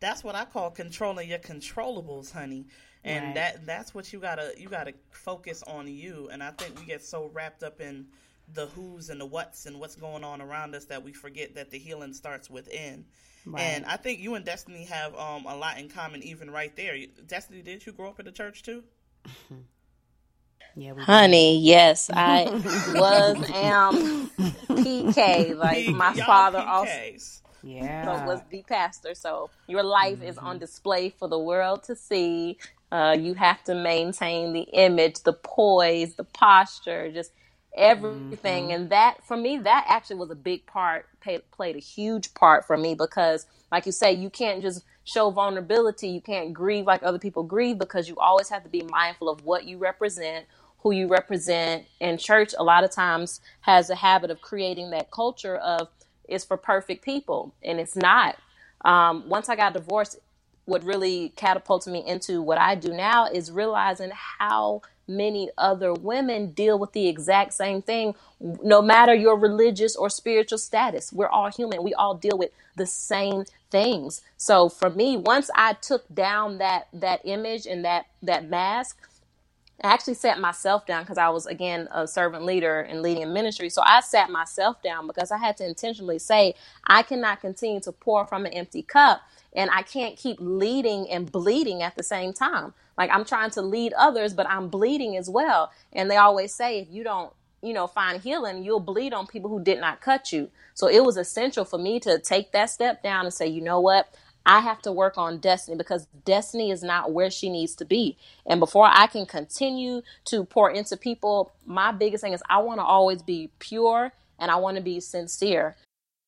[0.00, 2.66] That's what I call controlling your controllables, honey
[3.04, 3.34] and right.
[3.34, 7.04] that that's what you gotta you gotta focus on you and i think we get
[7.04, 8.06] so wrapped up in
[8.54, 11.70] the who's and the what's and what's going on around us that we forget that
[11.70, 13.04] the healing starts within
[13.46, 13.60] right.
[13.60, 16.96] and i think you and destiny have um, a lot in common even right there
[17.26, 18.82] destiny did you grow up in the church too
[20.78, 21.64] Yeah, Honey, did.
[21.64, 22.44] yes, I
[22.94, 25.56] was am PK.
[25.58, 26.68] Like my father PKs.
[26.68, 28.26] also yeah.
[28.26, 29.14] was the pastor.
[29.14, 30.28] So your life mm-hmm.
[30.28, 30.58] is on mm-hmm.
[30.60, 32.58] display for the world to see.
[32.90, 37.32] Uh, you have to maintain the image, the poise, the posture, just
[37.76, 38.64] everything.
[38.64, 38.72] Mm-hmm.
[38.72, 42.66] And that, for me, that actually was a big part, pay, played a huge part
[42.66, 46.08] for me because, like you say, you can't just show vulnerability.
[46.08, 49.44] You can't grieve like other people grieve because you always have to be mindful of
[49.44, 50.46] what you represent,
[50.78, 51.84] who you represent.
[52.00, 55.88] And church, a lot of times, has a habit of creating that culture of
[56.28, 58.36] it's for perfect people, and it's not.
[58.84, 60.18] Um, once I got divorced,
[60.68, 66.50] what really catapulted me into what I do now is realizing how many other women
[66.50, 71.10] deal with the exact same thing, no matter your religious or spiritual status.
[71.10, 71.82] We're all human.
[71.82, 74.20] We all deal with the same things.
[74.36, 78.98] So for me, once I took down that that image and that that mask,
[79.82, 83.32] I actually sat myself down because I was again a servant leader and leading in
[83.32, 83.70] ministry.
[83.70, 86.54] So I sat myself down because I had to intentionally say
[86.86, 89.22] I cannot continue to pour from an empty cup
[89.58, 92.72] and I can't keep leading and bleeding at the same time.
[92.96, 95.72] Like I'm trying to lead others, but I'm bleeding as well.
[95.92, 99.50] And they always say if you don't, you know, find healing, you'll bleed on people
[99.50, 100.48] who did not cut you.
[100.74, 103.80] So it was essential for me to take that step down and say, you know
[103.80, 104.14] what?
[104.46, 108.16] I have to work on destiny because destiny is not where she needs to be.
[108.46, 112.78] And before I can continue to pour into people, my biggest thing is I want
[112.78, 115.76] to always be pure and I want to be sincere.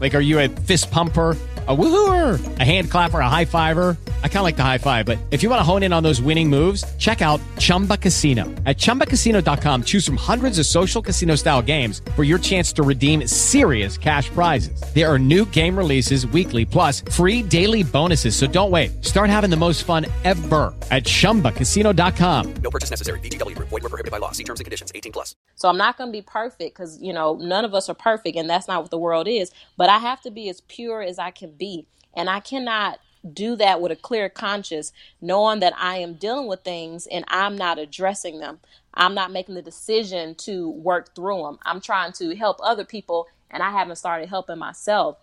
[0.00, 1.36] Like, are you a fist pumper?
[1.68, 3.96] a woohooer, a hand clapper, a high fiver.
[4.22, 6.02] I kind of like the high five, but if you want to hone in on
[6.02, 8.44] those winning moves, check out Chumba Casino.
[8.64, 13.26] At ChumbaCasino.com, choose from hundreds of social casino style games for your chance to redeem
[13.26, 14.82] serious cash prizes.
[14.94, 18.34] There are new game releases weekly, plus free daily bonuses.
[18.34, 19.04] So don't wait.
[19.04, 22.54] Start having the most fun ever at ChumbaCasino.com.
[22.54, 23.20] No purchase necessary.
[23.20, 23.56] VGW.
[23.58, 24.32] Void were prohibited by law.
[24.32, 24.90] See terms and conditions.
[24.94, 25.36] 18 plus.
[25.56, 28.36] So I'm not going to be perfect because, you know, none of us are perfect
[28.36, 29.50] and that's not what the world is.
[29.76, 31.86] But I have to be as pure as I can be.
[32.14, 33.00] And I cannot
[33.34, 37.56] do that with a clear conscience, knowing that I am dealing with things and I'm
[37.56, 38.60] not addressing them.
[38.94, 41.58] I'm not making the decision to work through them.
[41.64, 45.18] I'm trying to help other people, and I haven't started helping myself.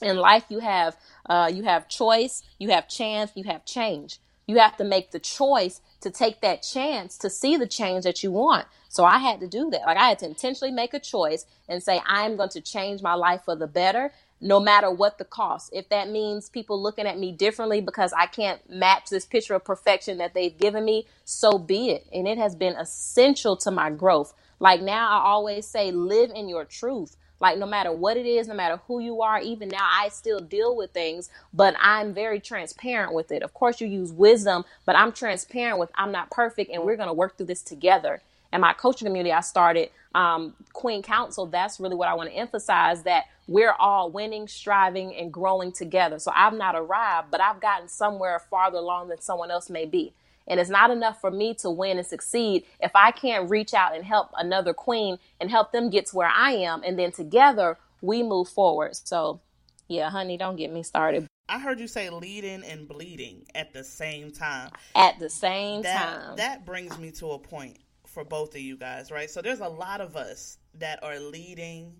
[0.00, 0.96] In life, you have
[1.28, 4.18] uh, you have choice, you have chance, you have change.
[4.46, 8.22] You have to make the choice to take that chance to see the change that
[8.22, 8.66] you want.
[8.88, 9.82] So I had to do that.
[9.86, 13.02] Like I had to intentionally make a choice and say, I am going to change
[13.02, 14.12] my life for the better
[14.42, 15.70] no matter what the cost.
[15.72, 19.64] If that means people looking at me differently because I can't match this picture of
[19.64, 22.06] perfection that they've given me, so be it.
[22.12, 24.34] And it has been essential to my growth.
[24.58, 27.16] Like now, I always say, live in your truth.
[27.42, 30.40] Like no matter what it is, no matter who you are, even now I still
[30.40, 33.42] deal with things, but I'm very transparent with it.
[33.42, 37.08] Of course, you use wisdom, but I'm transparent with I'm not perfect and we're going
[37.08, 38.22] to work through this together.
[38.52, 41.46] And my coaching community, I started um, Queen Council.
[41.46, 46.20] That's really what I want to emphasize that we're all winning, striving, and growing together.
[46.20, 50.14] So I've not arrived, but I've gotten somewhere farther along than someone else may be.
[50.46, 53.94] And it's not enough for me to win and succeed if I can't reach out
[53.94, 56.82] and help another queen and help them get to where I am.
[56.84, 58.96] And then together we move forward.
[58.96, 59.40] So,
[59.88, 61.26] yeah, honey, don't get me started.
[61.48, 64.70] I heard you say leading and bleeding at the same time.
[64.94, 66.36] At the same that, time.
[66.36, 69.30] That brings me to a point for both of you guys, right?
[69.30, 71.94] So there's a lot of us that are leading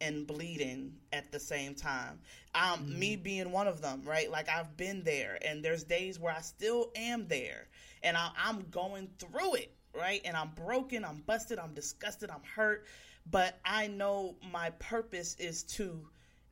[0.00, 2.20] and bleeding at the same time.
[2.54, 2.98] Um, mm-hmm.
[2.98, 4.30] me being one of them, right?
[4.30, 7.68] Like I've been there, and there's days where I still am there,
[8.02, 10.20] and I, I'm going through it, right?
[10.24, 12.86] And I'm broken, I'm busted, I'm disgusted, I'm hurt,
[13.30, 16.08] but I know my purpose is to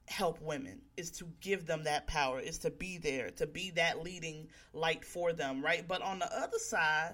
[0.09, 4.05] help women is to give them that power is to be there to be that
[4.05, 7.13] leading light for them right but on the other side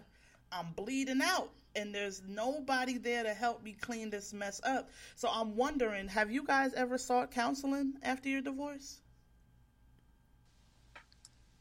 [0.52, 4.90] i'm bleeding out and there's nobody there to help me clean this mess up.
[5.14, 9.00] So I'm wondering, have you guys ever sought counseling after your divorce?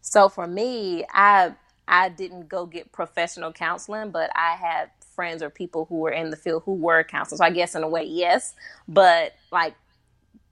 [0.01, 1.53] So for me, I
[1.91, 6.29] I didn't go get professional counseling, but I had friends or people who were in
[6.29, 7.39] the field who were counselors.
[7.39, 8.55] So I guess in a way, yes.
[8.87, 9.75] But like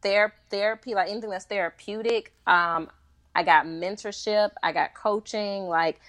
[0.02, 2.90] ther- therapy, like anything that's therapeutic, um,
[3.34, 5.64] I got mentorship, I got coaching.
[5.64, 6.02] Like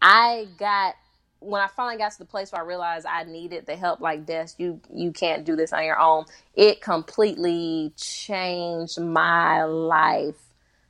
[0.00, 0.94] I got
[1.40, 4.24] when I finally got to the place where I realized I needed the help, like
[4.24, 6.24] Des, you you can't do this on your own.
[6.54, 10.47] It completely changed my life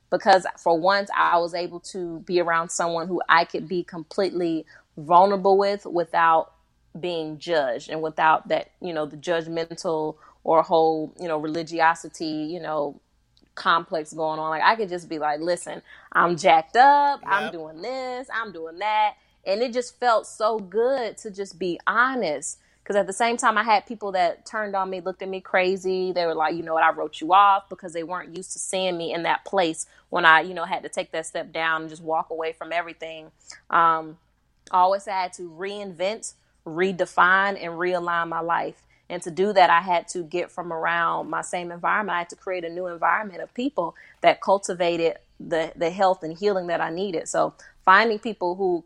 [0.09, 4.65] because for once I was able to be around someone who I could be completely
[4.97, 6.53] vulnerable with without
[6.99, 12.59] being judged and without that, you know, the judgmental or whole, you know, religiosity, you
[12.59, 12.99] know,
[13.55, 14.49] complex going on.
[14.49, 15.81] Like I could just be like, listen,
[16.11, 17.31] I'm jacked up, yep.
[17.31, 19.15] I'm doing this, I'm doing that.
[19.45, 22.59] And it just felt so good to just be honest.
[22.89, 25.41] Because at the same time, I had people that turned on me, looked at me
[25.41, 26.11] crazy.
[26.11, 28.57] They were like, you know what, I wrote you off because they weren't used to
[28.57, 31.81] seeing me in that place when I, you know, had to take that step down
[31.81, 33.25] and just walk away from everything.
[33.69, 34.17] Um,
[34.71, 36.33] I always had to reinvent,
[36.65, 38.81] redefine, and realign my life.
[39.07, 42.15] And to do that, I had to get from around my same environment.
[42.15, 46.35] I had to create a new environment of people that cultivated the, the health and
[46.35, 47.27] healing that I needed.
[47.27, 47.53] So
[47.85, 48.83] finding people who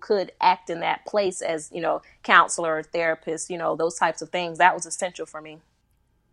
[0.00, 4.22] could act in that place as, you know, counselor or therapist, you know, those types
[4.22, 5.58] of things, that was essential for me.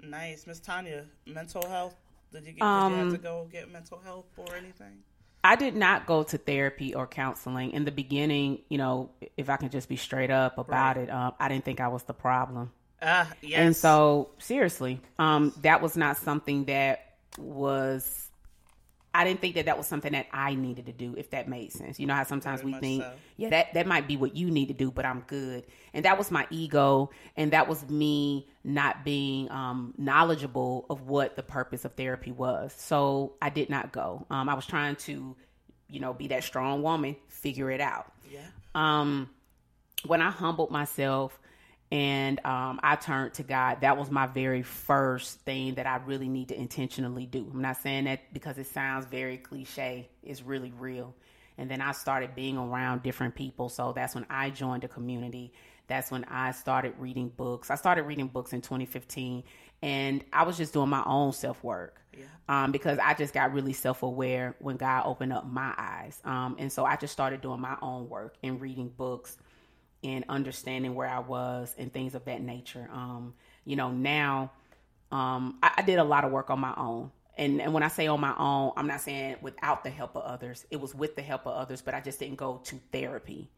[0.02, 0.46] Nice.
[0.46, 1.96] Miss Tanya, mental health.
[2.32, 5.04] Did you, get, um, did you have to um, go get mental health or anything?
[5.44, 8.60] I did not go to therapy or counseling in the beginning.
[8.70, 11.04] You know, if I can just be straight up about right.
[11.04, 12.72] it, um, I didn't think I was the problem.
[13.02, 13.60] Uh, yes.
[13.60, 18.30] And so, seriously, um, that was not something that was.
[19.14, 21.72] I didn't think that that was something that I needed to do, if that made
[21.72, 22.00] sense.
[22.00, 23.12] You know how sometimes Very we think, so.
[23.38, 25.66] yeah, that that might be what you need to do, but I'm good.
[25.94, 31.36] And that was my ego, and that was me not being um, knowledgeable of what
[31.36, 32.74] the purpose of therapy was.
[32.78, 34.26] So I did not go.
[34.30, 35.36] Um, I was trying to,
[35.90, 38.12] you know, be that strong woman, figure it out.
[38.32, 38.40] Yeah.
[38.74, 39.30] Um,
[40.06, 41.40] when I humbled myself
[41.94, 43.82] and um, I turned to God.
[43.82, 47.48] That was my very first thing that I really need to intentionally do.
[47.54, 51.14] I'm not saying that because it sounds very cliche, it's really real.
[51.60, 53.70] And then I started being around different people.
[53.70, 55.54] So that's when I joined a community.
[55.86, 57.70] That's when I started reading books.
[57.70, 59.44] I started reading books in 2015,
[59.84, 62.02] and I was just doing my own self work.
[62.18, 62.26] Yeah.
[62.50, 66.20] Um, because I just got really self aware when God opened up my eyes.
[66.26, 69.38] Um, and so I just started doing my own work and reading books
[70.04, 72.90] and understanding where I was and things of that nature.
[72.92, 73.34] Um,
[73.66, 74.52] you know, now
[75.12, 77.12] um, I, I, did a lot of work on my own.
[77.38, 80.24] And, and when I say on my own, I'm not saying without the help of
[80.24, 80.66] others.
[80.72, 83.50] It was with the help of others, but I just didn't go to therapy.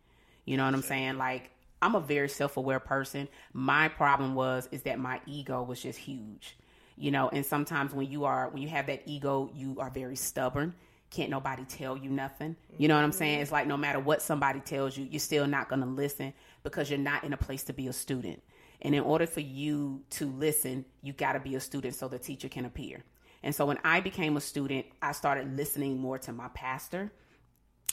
[0.45, 1.17] You know what I'm saying?
[1.17, 3.27] Like I'm a very self-aware person.
[3.53, 6.57] My problem was is that my ego was just huge.
[6.97, 10.15] You know, and sometimes when you are when you have that ego, you are very
[10.15, 10.73] stubborn
[11.15, 12.55] can't nobody tell you nothing.
[12.77, 13.35] You know what I'm saying?
[13.35, 13.43] Mm-hmm.
[13.43, 16.89] It's like no matter what somebody tells you, you're still not going to listen because
[16.89, 18.41] you're not in a place to be a student.
[18.81, 22.19] And in order for you to listen, you got to be a student so the
[22.19, 23.03] teacher can appear.
[23.43, 27.11] And so when I became a student, I started listening more to my pastor,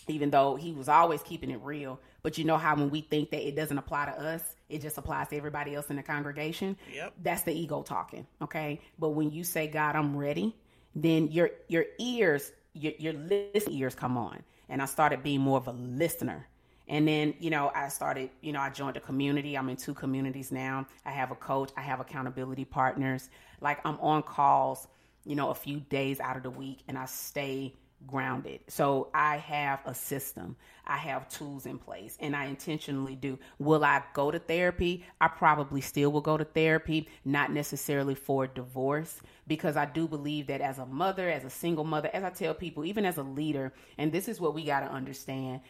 [0.08, 2.00] even though he was always keeping it real.
[2.22, 4.98] But you know how when we think that it doesn't apply to us, it just
[4.98, 6.76] applies to everybody else in the congregation?
[6.92, 7.14] Yep.
[7.22, 8.80] That's the ego talking, okay?
[8.98, 10.56] But when you say, God, I'm ready,
[10.94, 14.42] then your your ears your, your listening ears come on.
[14.68, 16.46] And I started being more of a listener.
[16.88, 19.56] And then, you know, I started, you know, I joined a community.
[19.56, 20.86] I'm in two communities now.
[21.04, 23.30] I have a coach, I have accountability partners.
[23.60, 24.88] Like I'm on calls,
[25.24, 27.74] you know, a few days out of the week and I stay
[28.06, 28.60] grounded.
[28.68, 30.56] So I have a system,
[30.86, 33.38] I have tools in place, and I intentionally do.
[33.58, 35.04] Will I go to therapy?
[35.20, 39.20] I probably still will go to therapy, not necessarily for divorce,
[39.52, 42.54] because I do believe that as a mother, as a single mother, as I tell
[42.54, 45.60] people, even as a leader, and this is what we got to understand,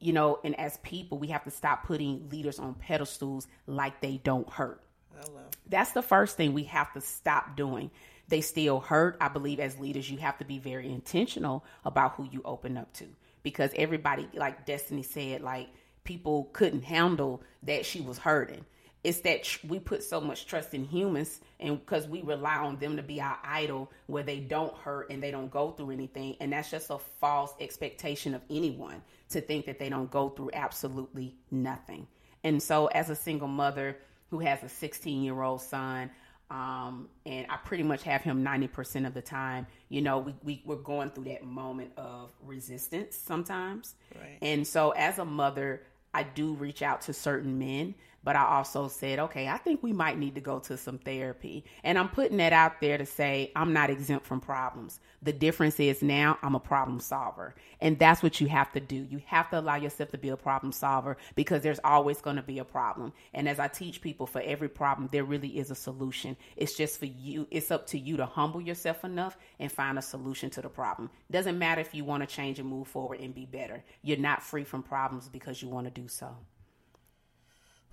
[0.00, 4.16] you know, and as people, we have to stop putting leaders on pedestals like they
[4.16, 4.82] don't hurt.
[5.16, 5.42] Hello.
[5.68, 7.92] That's the first thing we have to stop doing
[8.26, 9.16] they still hurt.
[9.20, 12.92] I believe as leaders, you have to be very intentional about who you open up
[12.94, 13.04] to
[13.42, 15.68] because everybody, like Destiny said, like
[16.04, 18.64] people couldn't handle that she was hurting.
[19.02, 22.76] It's that tr- we put so much trust in humans and because we rely on
[22.76, 26.36] them to be our idol where they don't hurt and they don't go through anything.
[26.40, 30.50] And that's just a false expectation of anyone to think that they don't go through
[30.52, 32.06] absolutely nothing.
[32.44, 33.96] And so, as a single mother
[34.30, 36.10] who has a 16 year old son,
[36.50, 39.66] um, and I pretty much have him 90% of the time.
[39.88, 43.94] You know, we, we, we're going through that moment of resistance sometimes.
[44.14, 44.38] Right.
[44.42, 45.82] And so, as a mother,
[46.12, 49.92] I do reach out to certain men but I also said, okay, I think we
[49.92, 51.64] might need to go to some therapy.
[51.82, 55.00] And I'm putting that out there to say I'm not exempt from problems.
[55.22, 57.54] The difference is now I'm a problem solver.
[57.80, 58.96] And that's what you have to do.
[58.96, 62.42] You have to allow yourself to be a problem solver because there's always going to
[62.42, 63.12] be a problem.
[63.34, 66.36] And as I teach people, for every problem, there really is a solution.
[66.56, 70.02] It's just for you, it's up to you to humble yourself enough and find a
[70.02, 71.10] solution to the problem.
[71.30, 73.82] Doesn't matter if you want to change and move forward and be better.
[74.02, 76.36] You're not free from problems because you want to do so.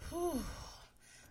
[0.10, 0.41] Whew.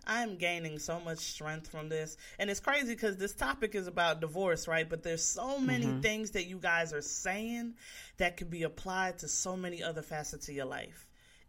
[0.07, 2.15] I'm gaining so much strength from this.
[2.39, 4.89] And it's crazy because this topic is about divorce, right?
[4.89, 5.99] But there's so many mm-hmm.
[5.99, 7.73] things that you guys are saying
[8.17, 11.05] that could be applied to so many other facets of your life.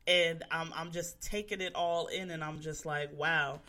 [0.09, 3.61] And I'm, I'm just taking it all in and I'm just like, wow,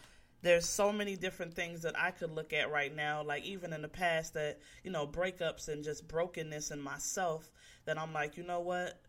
[0.42, 3.24] there's so many different things that I could look at right now.
[3.24, 7.52] Like even in the past that, you know, breakups and just brokenness in myself
[7.86, 9.00] that I'm like, you know what?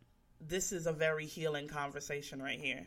[0.42, 2.86] This is a very healing conversation right here.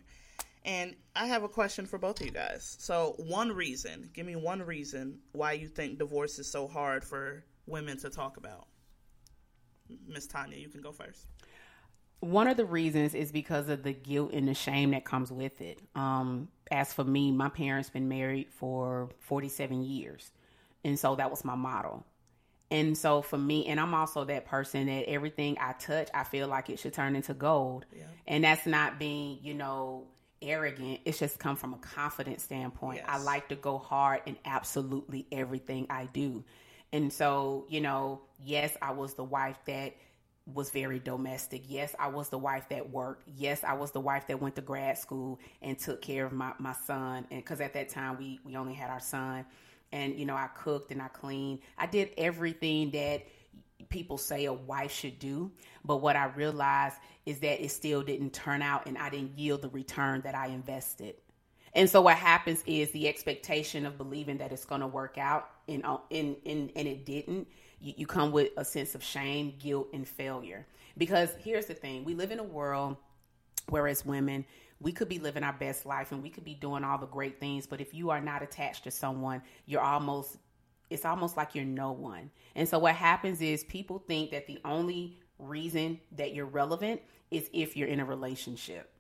[0.65, 2.77] And I have a question for both of you guys.
[2.79, 7.43] So, one reason, give me one reason why you think divorce is so hard for
[7.65, 8.67] women to talk about.
[10.07, 11.27] Miss Tanya, you can go first.
[12.21, 15.59] One of the reasons is because of the guilt and the shame that comes with
[15.59, 15.79] it.
[15.95, 20.31] Um, as for me, my parents been married for 47 years.
[20.85, 22.05] And so that was my model.
[22.71, 26.47] And so for me, and I'm also that person that everything I touch, I feel
[26.47, 27.85] like it should turn into gold.
[27.95, 28.03] Yeah.
[28.25, 30.07] And that's not being, you know,
[30.43, 30.99] arrogant.
[31.05, 32.97] It's just come from a confident standpoint.
[32.97, 33.05] Yes.
[33.09, 36.43] I like to go hard in absolutely everything I do.
[36.91, 39.95] And so, you know, yes, I was the wife that
[40.53, 41.63] was very domestic.
[41.67, 43.23] Yes, I was the wife that worked.
[43.35, 46.53] Yes, I was the wife that went to grad school and took care of my,
[46.59, 47.25] my son.
[47.31, 49.45] And because at that time we, we only had our son.
[49.91, 51.59] And, you know, I cooked and I cleaned.
[51.77, 53.23] I did everything that
[53.89, 55.51] people say a wife should do.
[55.83, 59.61] But what I realized is that it still didn't turn out and I didn't yield
[59.61, 61.15] the return that I invested.
[61.73, 65.49] And so what happens is the expectation of believing that it's going to work out
[65.67, 67.47] and, uh, and, and, and it didn't.
[67.79, 70.67] You, you come with a sense of shame, guilt, and failure.
[70.97, 72.97] Because here's the thing we live in a world
[73.69, 74.45] where, as women,
[74.79, 77.39] we could be living our best life and we could be doing all the great
[77.39, 80.37] things, but if you are not attached to someone, you're almost
[80.93, 82.29] it's almost like you're no one.
[82.55, 87.49] And so what happens is people think that the only reason that you're relevant is
[87.51, 88.91] if you're in a relationship.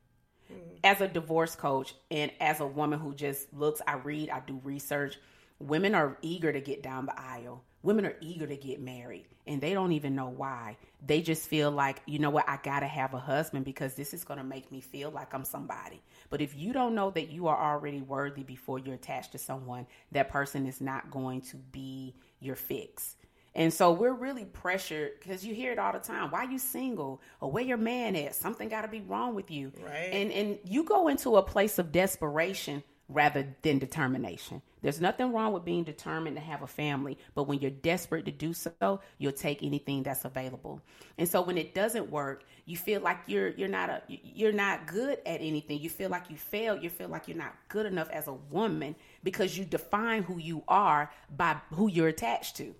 [0.51, 0.77] Mm-hmm.
[0.83, 4.59] As a divorce coach and as a woman who just looks, I read, I do
[4.63, 5.19] research,
[5.59, 7.63] women are eager to get down the aisle.
[7.83, 10.77] Women are eager to get married and they don't even know why.
[11.05, 14.23] They just feel like, you know what, I gotta have a husband because this is
[14.23, 16.01] gonna make me feel like I'm somebody.
[16.33, 19.85] But if you don't know that you are already worthy before you're attached to someone,
[20.13, 23.17] that person is not going to be your fix.
[23.53, 26.31] And so we're really pressured because you hear it all the time.
[26.31, 27.21] Why you single?
[27.39, 28.33] Or where your man at?
[28.33, 29.71] Something got to be wrong with you.
[29.85, 30.09] Right.
[30.11, 34.61] And and you go into a place of desperation rather than determination.
[34.81, 38.31] There's nothing wrong with being determined to have a family, but when you're desperate to
[38.31, 40.81] do so, you'll take anything that's available.
[41.17, 44.87] And so when it doesn't work, you feel like you're you're not a you're not
[44.87, 45.79] good at anything.
[45.79, 46.83] You feel like you failed.
[46.83, 50.63] You feel like you're not good enough as a woman because you define who you
[50.67, 52.75] are by who you're attached to.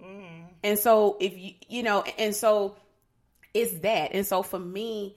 [0.00, 0.44] Mm.
[0.62, 2.76] And so if you you know, and so
[3.52, 4.10] it's that.
[4.12, 5.16] And so for me,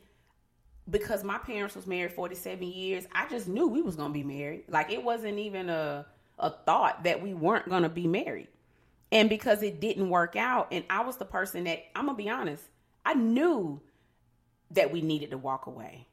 [0.90, 4.66] because my parents was married 47 years, I just knew we was gonna be married.
[4.68, 6.06] Like it wasn't even a
[6.40, 8.48] a thought that we weren't gonna be married.
[9.12, 12.30] And because it didn't work out, and I was the person that I'm gonna be
[12.30, 12.64] honest,
[13.06, 13.80] I knew
[14.72, 16.08] that we needed to walk away.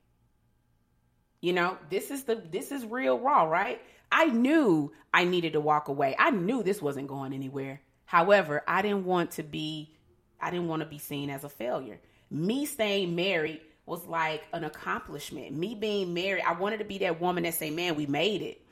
[1.41, 3.81] You know, this is the this is real raw, right?
[4.12, 6.14] I knew I needed to walk away.
[6.18, 7.81] I knew this wasn't going anywhere.
[8.05, 9.95] However, I didn't want to be
[10.41, 11.99] I didn't want to be seen as a failure.
[12.31, 13.61] Me staying married
[13.91, 15.53] was like an accomplishment.
[15.53, 18.62] Me being married, I wanted to be that woman that say, "Man, we made it."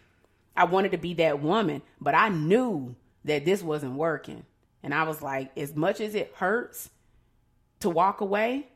[0.57, 4.45] I wanted to be that woman, but I knew that this wasn't working.
[4.83, 6.91] And I was like, as much as it hurts
[7.81, 8.69] to walk away,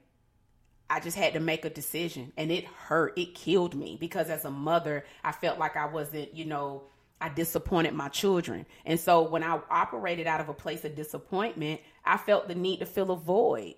[0.89, 3.19] I just had to make a decision and it hurt.
[3.19, 6.85] It killed me because as a mother, I felt like I wasn't, you know,
[7.21, 8.67] I disappointed my children.
[8.85, 12.81] And so when I operated out of a place of disappointment, I felt the need
[12.81, 13.75] to fill a void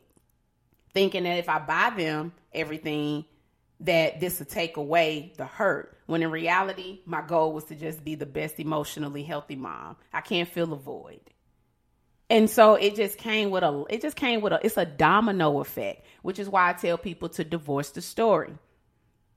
[0.95, 3.25] thinking that if I buy them everything,
[3.81, 5.99] that this would take away the hurt.
[6.07, 9.97] When in reality, my goal was to just be the best emotionally healthy mom.
[10.13, 11.21] I can't fill a void.
[12.31, 15.61] And so it just came with a it just came with a it's a domino
[15.61, 18.55] effect, which is why I tell people to divorce the story.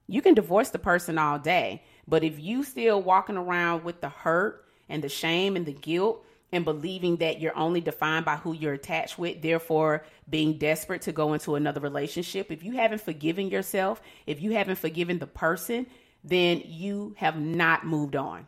[0.07, 4.09] You can divorce the person all day, but if you still walking around with the
[4.09, 8.53] hurt and the shame and the guilt and believing that you're only defined by who
[8.53, 12.51] you're attached with, therefore being desperate to go into another relationship.
[12.51, 15.87] If you haven't forgiven yourself, if you haven't forgiven the person,
[16.23, 18.47] then you have not moved on.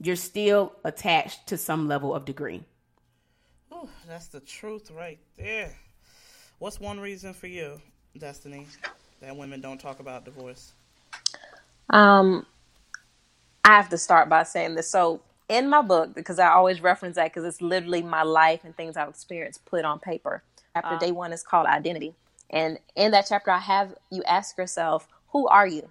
[0.00, 2.64] You're still attached to some level of degree.
[3.72, 5.74] Ooh, that's the truth right there.
[6.58, 7.80] What's one reason for you,
[8.18, 8.66] Destiny,
[9.20, 10.72] that women don't talk about divorce?
[11.90, 12.46] Um,
[13.64, 14.90] I have to start by saying this.
[14.90, 18.76] So, in my book, because I always reference that because it's literally my life and
[18.76, 20.42] things I've experienced put on paper.
[20.74, 22.14] Chapter uh, day one is called identity.
[22.50, 25.90] And in that chapter, I have you ask yourself, who are you?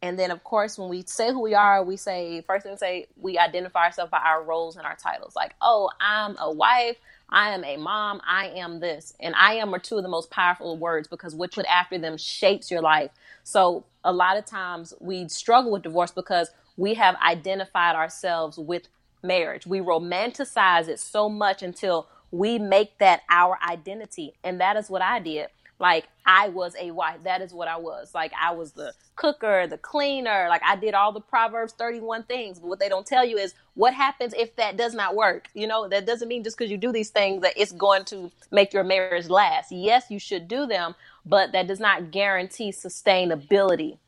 [0.00, 2.78] And then, of course, when we say who we are, we say, first thing we
[2.78, 5.34] say, we identify ourselves by our roles and our titles.
[5.34, 6.96] Like, oh, I'm a wife,
[7.28, 9.14] I am a mom, I am this.
[9.18, 11.98] And I am are two of the most powerful words because what you put after
[11.98, 13.10] them shapes your life.
[13.42, 18.88] So, a lot of times we struggle with divorce because we have identified ourselves with
[19.22, 19.66] marriage.
[19.66, 24.34] We romanticize it so much until we make that our identity.
[24.44, 25.48] And that is what I did.
[25.80, 27.24] Like I was a wife.
[27.24, 28.14] That is what I was.
[28.14, 30.46] Like I was the cooker, the cleaner.
[30.48, 32.60] Like I did all the Proverbs 31 things.
[32.60, 35.48] But what they don't tell you is what happens if that does not work.
[35.54, 38.30] You know, that doesn't mean just because you do these things that it's going to
[38.52, 39.72] make your marriage last.
[39.72, 40.94] Yes, you should do them,
[41.26, 43.98] but that does not guarantee sustainability.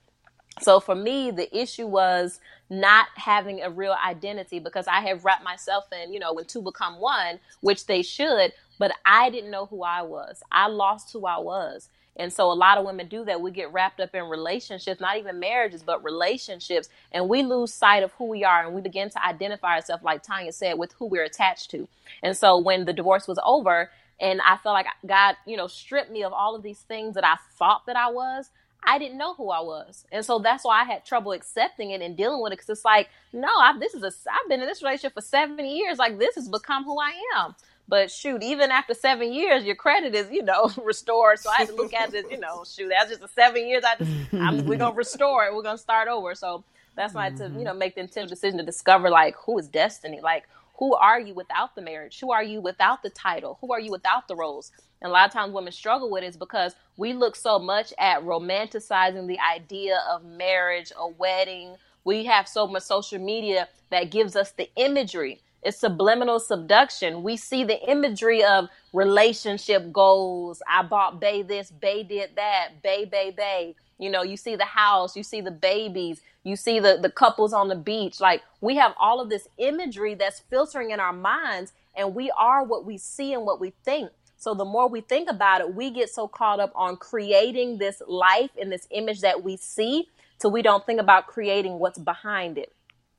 [0.61, 2.41] So for me, the issue was
[2.71, 6.63] not having a real identity because I have wrapped myself in, you know, when two
[6.63, 10.43] become one, which they should, but I didn't know who I was.
[10.53, 11.91] I lost who I was.
[12.17, 13.41] And so a lot of women do that.
[13.41, 18.03] We get wrapped up in relationships, not even marriages, but relationships, and we lose sight
[18.05, 21.07] of who we are and we begin to identify ourselves, like Tanya said, with who
[21.07, 21.89] we're attached to.
[22.23, 23.91] And so when the divorce was over
[24.21, 27.27] and I felt like God, you know, stripped me of all of these things that
[27.27, 28.51] I thought that I was,
[28.83, 30.05] I didn't know who I was.
[30.11, 32.59] And so that's why I had trouble accepting it and dealing with it.
[32.59, 35.65] Cause it's like, no, I, this is a, I've been in this relationship for seven
[35.67, 35.99] years.
[35.99, 37.55] Like this has become who I am.
[37.89, 41.41] But shoot, even after seven years, your credit is, you know, restored.
[41.41, 43.83] So I had to look at it, you know, shoot, that's just a seven years.
[43.85, 45.55] I just, I'm, we're gonna restore it.
[45.55, 46.35] We're gonna start over.
[46.35, 46.63] So
[46.95, 47.55] that's why mm-hmm.
[47.55, 50.49] to, you know, make the intentional decision to discover like who is destiny, like
[50.81, 52.21] who are you without the marriage?
[52.21, 53.59] Who are you without the title?
[53.61, 54.73] Who are you without the roles?
[55.03, 57.95] And a lot of times women struggle with it is because we look so much
[57.99, 61.77] at romanticizing the idea of marriage, a wedding.
[62.05, 67.23] We have so much social media that gives us the imagery it's subliminal subduction.
[67.23, 70.63] We see the imagery of relationship goals.
[70.67, 73.77] I bought Bay this, Bay did that, Bay, Bay, Bay.
[74.01, 77.53] You know, you see the house, you see the babies, you see the, the couples
[77.53, 78.19] on the beach.
[78.19, 82.65] Like we have all of this imagery that's filtering in our minds, and we are
[82.65, 84.11] what we see and what we think.
[84.39, 88.01] So the more we think about it, we get so caught up on creating this
[88.09, 92.57] life and this image that we see, so we don't think about creating what's behind
[92.57, 92.73] it.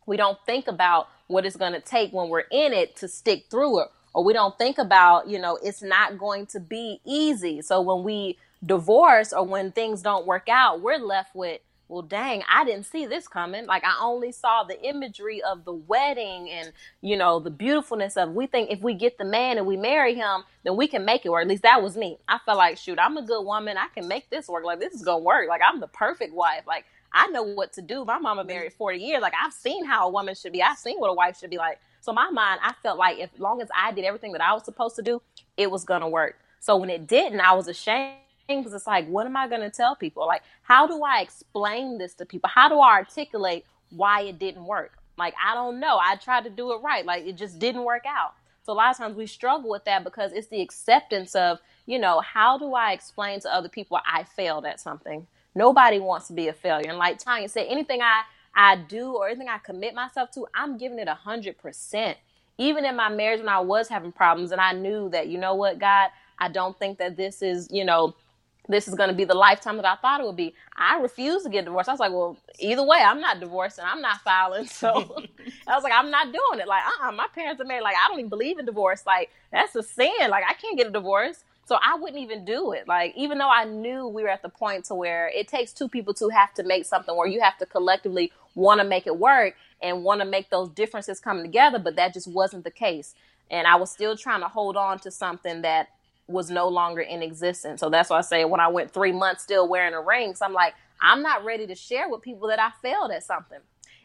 [0.07, 3.45] We don't think about what it's going to take when we're in it to stick
[3.51, 7.61] through it or we don't think about you know it's not going to be easy
[7.61, 12.43] so when we divorce or when things don't work out we're left with well dang
[12.49, 16.71] i didn't see this coming like i only saw the imagery of the wedding and
[17.01, 20.13] you know the beautifulness of we think if we get the man and we marry
[20.13, 22.77] him then we can make it work at least that was me i felt like
[22.77, 25.49] shoot i'm a good woman i can make this work like this is gonna work
[25.49, 28.05] like i'm the perfect wife like I know what to do.
[28.05, 29.21] My mama married 40 years.
[29.21, 30.63] Like I've seen how a woman should be.
[30.63, 31.79] I've seen what a wife should be like.
[31.99, 34.63] So my mind, I felt like if long as I did everything that I was
[34.63, 35.21] supposed to do,
[35.57, 36.39] it was gonna work.
[36.59, 38.15] So when it didn't, I was ashamed
[38.59, 40.27] because it's like, what am I gonna tell people?
[40.27, 42.49] Like, how do I explain this to people?
[42.53, 44.97] How do I articulate why it didn't work?
[45.17, 45.99] Like, I don't know.
[46.01, 47.05] I tried to do it right.
[47.05, 48.33] Like it just didn't work out.
[48.63, 51.99] So a lot of times we struggle with that because it's the acceptance of, you
[51.99, 55.27] know, how do I explain to other people I failed at something?
[55.55, 56.89] Nobody wants to be a failure.
[56.89, 58.23] And like Tanya said, anything I
[58.55, 62.17] I do or anything I commit myself to, I'm giving it a hundred percent.
[62.57, 65.55] Even in my marriage when I was having problems and I knew that, you know
[65.55, 68.15] what, God, I don't think that this is, you know,
[68.69, 70.53] this is going to be the lifetime that I thought it would be.
[70.77, 71.89] I refused to get divorced.
[71.89, 74.67] I was like, well, either way, I'm not divorced and I'm not filing.
[74.67, 74.89] So
[75.67, 76.67] I was like, I'm not doing it.
[76.67, 77.83] Like, uh-uh, my parents are married.
[77.83, 79.03] Like, I don't even believe in divorce.
[79.05, 80.29] Like, that's a sin.
[80.29, 81.43] Like, I can't get a divorce.
[81.65, 82.87] So I wouldn't even do it.
[82.87, 85.87] Like even though I knew we were at the point to where it takes two
[85.87, 89.17] people to have to make something where you have to collectively want to make it
[89.17, 93.15] work and want to make those differences come together, but that just wasn't the case.
[93.49, 95.89] And I was still trying to hold on to something that
[96.27, 97.79] was no longer in existence.
[97.79, 100.45] So that's why I say when I went three months still wearing a ring, so
[100.45, 103.59] I'm like, I'm not ready to share with people that I failed at something.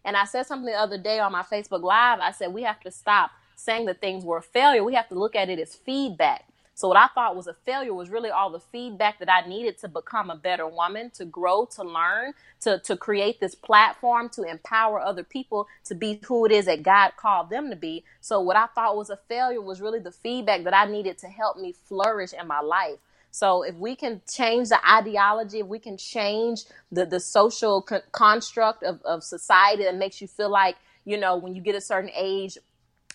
[0.05, 2.21] And I said something the other day on my Facebook Live.
[2.21, 4.85] I said, we have to stop saying that things were a failure.
[4.85, 6.47] We have to look at it as feedback.
[6.77, 9.79] So what I thought was a failure was really all the feedback that I needed
[9.81, 14.45] to become a better woman, to grow, to learn, to, to create this platform, to
[14.45, 18.05] empower other people to be who it is that God called them to be.
[18.23, 21.29] So what I thought was a failure was really the feedback that I needed to
[21.29, 22.99] help me flourish in my life.
[23.33, 28.03] So if we can change the ideology, if we can change the the social con-
[28.13, 31.83] construct of, of society that makes you feel like you know when you get a
[31.83, 32.59] certain age,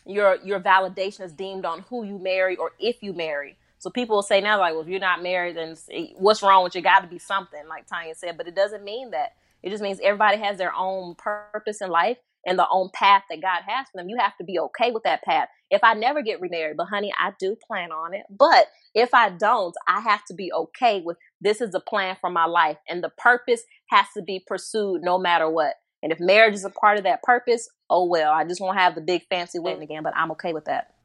[0.05, 3.57] your your validation is deemed on who you marry or if you marry.
[3.79, 5.75] So people will say now, like, well, if you're not married, then
[6.17, 6.81] what's wrong with you?
[6.81, 8.37] Got to be something, like Tanya said.
[8.37, 9.33] But it doesn't mean that.
[9.63, 13.41] It just means everybody has their own purpose in life and the own path that
[13.41, 14.09] God has for them.
[14.09, 15.49] You have to be okay with that path.
[15.69, 18.23] If I never get remarried, but honey, I do plan on it.
[18.29, 22.29] But if I don't, I have to be okay with this is a plan for
[22.29, 25.75] my life and the purpose has to be pursued no matter what.
[26.03, 28.95] And if marriage is a part of that purpose, oh well, I just won't have
[28.95, 30.95] the big fancy wedding again, but I'm okay with that.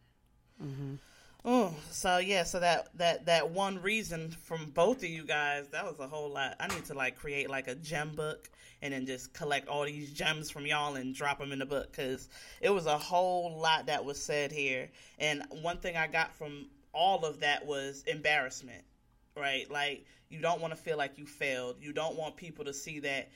[0.63, 0.95] Mm-hmm.
[1.45, 5.85] Oh, so yeah, so that that that one reason from both of you guys, that
[5.85, 6.57] was a whole lot.
[6.59, 8.49] I need to like create like a gem book
[8.83, 11.91] and then just collect all these gems from y'all and drop them in the book
[11.91, 12.29] because
[12.61, 14.89] it was a whole lot that was said here.
[15.19, 18.83] And one thing I got from all of that was embarrassment,
[19.37, 19.71] right?
[19.71, 21.77] Like you don't want to feel like you failed.
[21.81, 23.29] You don't want people to see that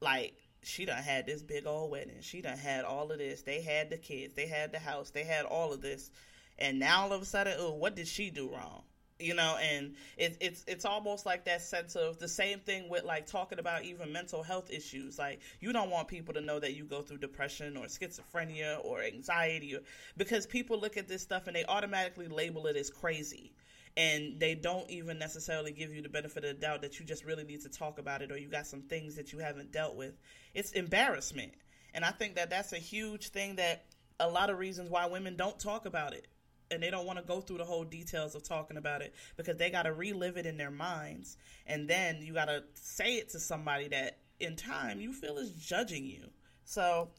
[0.00, 2.18] like she done had this big old wedding.
[2.20, 3.42] She done had all of this.
[3.42, 4.34] They had the kids.
[4.34, 5.10] They had the house.
[5.10, 6.10] They had all of this
[6.58, 8.82] and now all of a sudden, oh, what did she do wrong?
[9.18, 13.04] You know, and it's it's it's almost like that sense of the same thing with
[13.04, 15.16] like talking about even mental health issues.
[15.16, 19.02] Like you don't want people to know that you go through depression or schizophrenia or
[19.02, 19.80] anxiety, or,
[20.16, 23.52] because people look at this stuff and they automatically label it as crazy
[23.96, 27.24] and they don't even necessarily give you the benefit of the doubt that you just
[27.24, 29.96] really need to talk about it or you got some things that you haven't dealt
[29.96, 30.14] with.
[30.54, 31.52] It's embarrassment.
[31.94, 33.84] And I think that that's a huge thing that
[34.18, 36.26] a lot of reasons why women don't talk about it
[36.70, 39.56] and they don't want to go through the whole details of talking about it because
[39.58, 41.36] they got to relive it in their minds
[41.66, 45.52] and then you got to say it to somebody that in time you feel is
[45.52, 46.22] judging you
[46.64, 47.10] so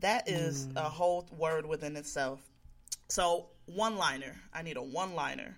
[0.00, 0.76] that is mm.
[0.76, 2.40] a whole word within itself
[3.08, 5.56] so one liner i need a one liner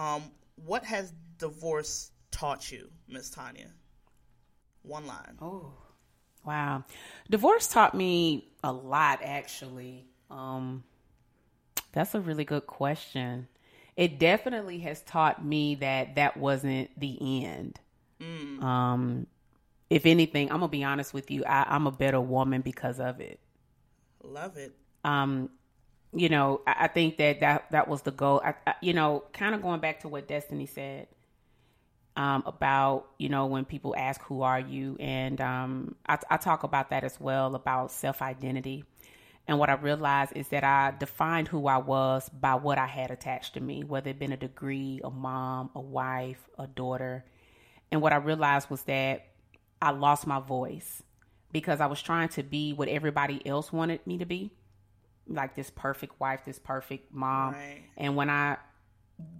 [0.00, 0.22] um,
[0.64, 3.70] what has divorce taught you miss tanya
[4.82, 5.72] one line oh
[6.44, 6.82] wow
[7.28, 10.84] divorce taught me a lot actually um,
[11.92, 13.48] that's a really good question.
[13.96, 17.80] It definitely has taught me that that wasn't the end.
[18.20, 18.62] Mm.
[18.62, 19.26] Um,
[19.90, 21.44] if anything, I'm gonna be honest with you.
[21.44, 23.40] I, am a better woman because of it.
[24.22, 24.74] Love it.
[25.04, 25.50] Um,
[26.12, 28.40] you know, I, I think that that that was the goal.
[28.44, 31.08] I, I, you know, kind of going back to what Destiny said
[32.16, 36.64] um, about you know when people ask who are you, and um, I, I talk
[36.64, 38.84] about that as well about self identity.
[39.48, 43.10] And what I realized is that I defined who I was by what I had
[43.10, 47.24] attached to me, whether it been a degree, a mom, a wife, a daughter.
[47.90, 49.26] And what I realized was that
[49.82, 51.02] I lost my voice
[51.50, 54.52] because I was trying to be what everybody else wanted me to be
[55.30, 57.54] like this perfect wife, this perfect mom.
[57.54, 57.82] Right.
[57.96, 58.58] And when I,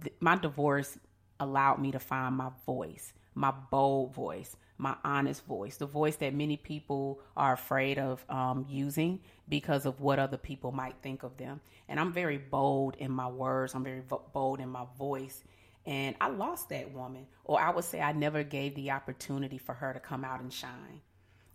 [0.01, 0.97] th- my divorce
[1.39, 6.33] allowed me to find my voice, my bold voice, my honest voice, the voice that
[6.33, 11.37] many people are afraid of um, using because of what other people might think of
[11.37, 11.61] them.
[11.87, 15.43] And I'm very bold in my words, I'm very vo- bold in my voice.
[15.85, 19.73] And I lost that woman, or I would say I never gave the opportunity for
[19.73, 21.01] her to come out and shine.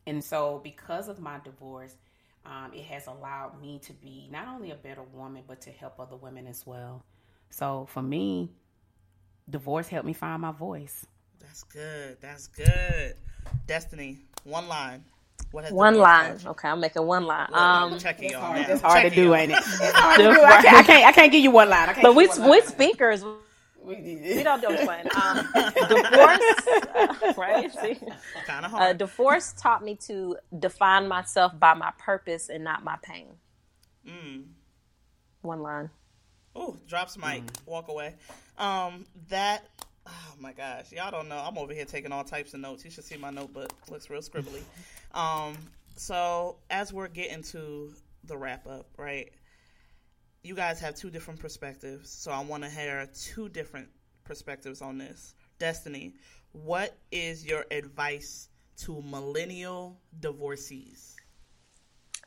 [0.06, 1.96] And so, because of my divorce,
[2.46, 5.98] um, it has allowed me to be not only a better woman, but to help
[5.98, 7.02] other women as well.
[7.50, 8.50] So, for me,
[9.48, 11.06] divorce helped me find my voice.
[11.40, 12.18] That's good.
[12.20, 13.14] That's good.
[13.66, 15.04] Destiny, one line.
[15.52, 16.38] one line.
[16.44, 17.48] Okay, I'm making one line.
[17.52, 19.58] um, checking y'all hard, It's hard to do, ain't it?
[19.58, 20.42] It's hard to do.
[20.42, 21.06] I can't, I can't.
[21.06, 21.94] I can't give you one line.
[22.02, 23.24] but we we speakers.
[23.86, 25.06] We don't do explain.
[25.14, 25.48] Um,
[25.88, 26.40] divorce,
[26.94, 27.72] uh, right?
[28.44, 28.82] Kind of hard.
[28.82, 33.28] Uh, divorce taught me to define myself by my purpose and not my pain.
[34.06, 34.44] Mm.
[35.42, 35.90] One line.
[36.56, 37.46] Oh, drops mic.
[37.46, 37.66] Mm.
[37.66, 38.14] Walk away.
[38.58, 39.62] Um, that
[40.06, 41.36] Oh my gosh, y'all don't know.
[41.36, 42.84] I'm over here taking all types of notes.
[42.84, 43.72] You should see my notebook.
[43.90, 44.62] Looks real scribbly.
[45.14, 45.56] Um,
[45.94, 47.90] so as we're getting to
[48.24, 49.32] the wrap up, right?
[50.46, 53.88] You guys have two different perspectives, so I want to hear two different
[54.22, 55.34] perspectives on this.
[55.58, 56.14] Destiny,
[56.52, 58.48] what is your advice
[58.82, 61.16] to millennial divorcees?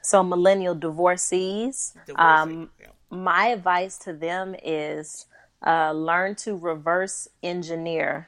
[0.01, 2.88] So millennial divorcees, um, yeah.
[3.09, 5.26] my advice to them is
[5.65, 8.28] uh, learn to reverse engineer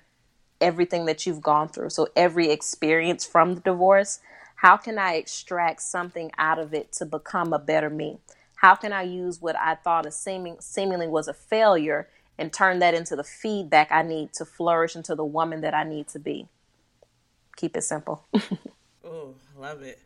[0.62, 1.90] everything that you've gone through.
[1.90, 4.22] So, every experience from the divorce,
[4.56, 8.20] how can I extract something out of it to become a better me?
[8.62, 12.08] How can I use what I thought a seeming, seemingly was a failure
[12.38, 15.84] and turn that into the feedback I need to flourish into the woman that I
[15.84, 16.48] need to be?
[17.56, 18.24] Keep it simple.
[19.04, 19.98] oh, love it.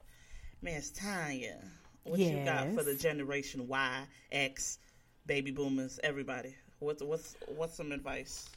[0.62, 1.58] Miss Tanya,
[2.06, 2.32] what yes.
[2.32, 4.80] you got for the generation Y, X,
[5.26, 6.56] baby boomers, everybody?
[6.80, 8.48] What's what's what's some advice?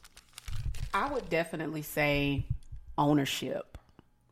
[0.93, 2.45] I would definitely say
[2.97, 3.77] ownership.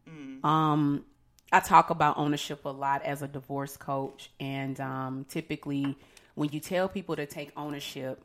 [0.10, 0.46] Mm.
[0.46, 1.04] Um,
[1.52, 5.98] I talk about ownership a lot as a divorce coach, and um, typically,
[6.36, 8.22] when you tell people to take ownership,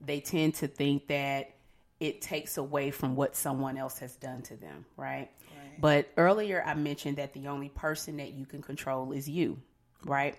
[0.00, 1.52] they tend to think that
[2.00, 5.30] it takes away from what someone else has done to them, right?
[5.56, 5.80] right?
[5.80, 9.58] But earlier, I mentioned that the only person that you can control is you,
[10.04, 10.36] right?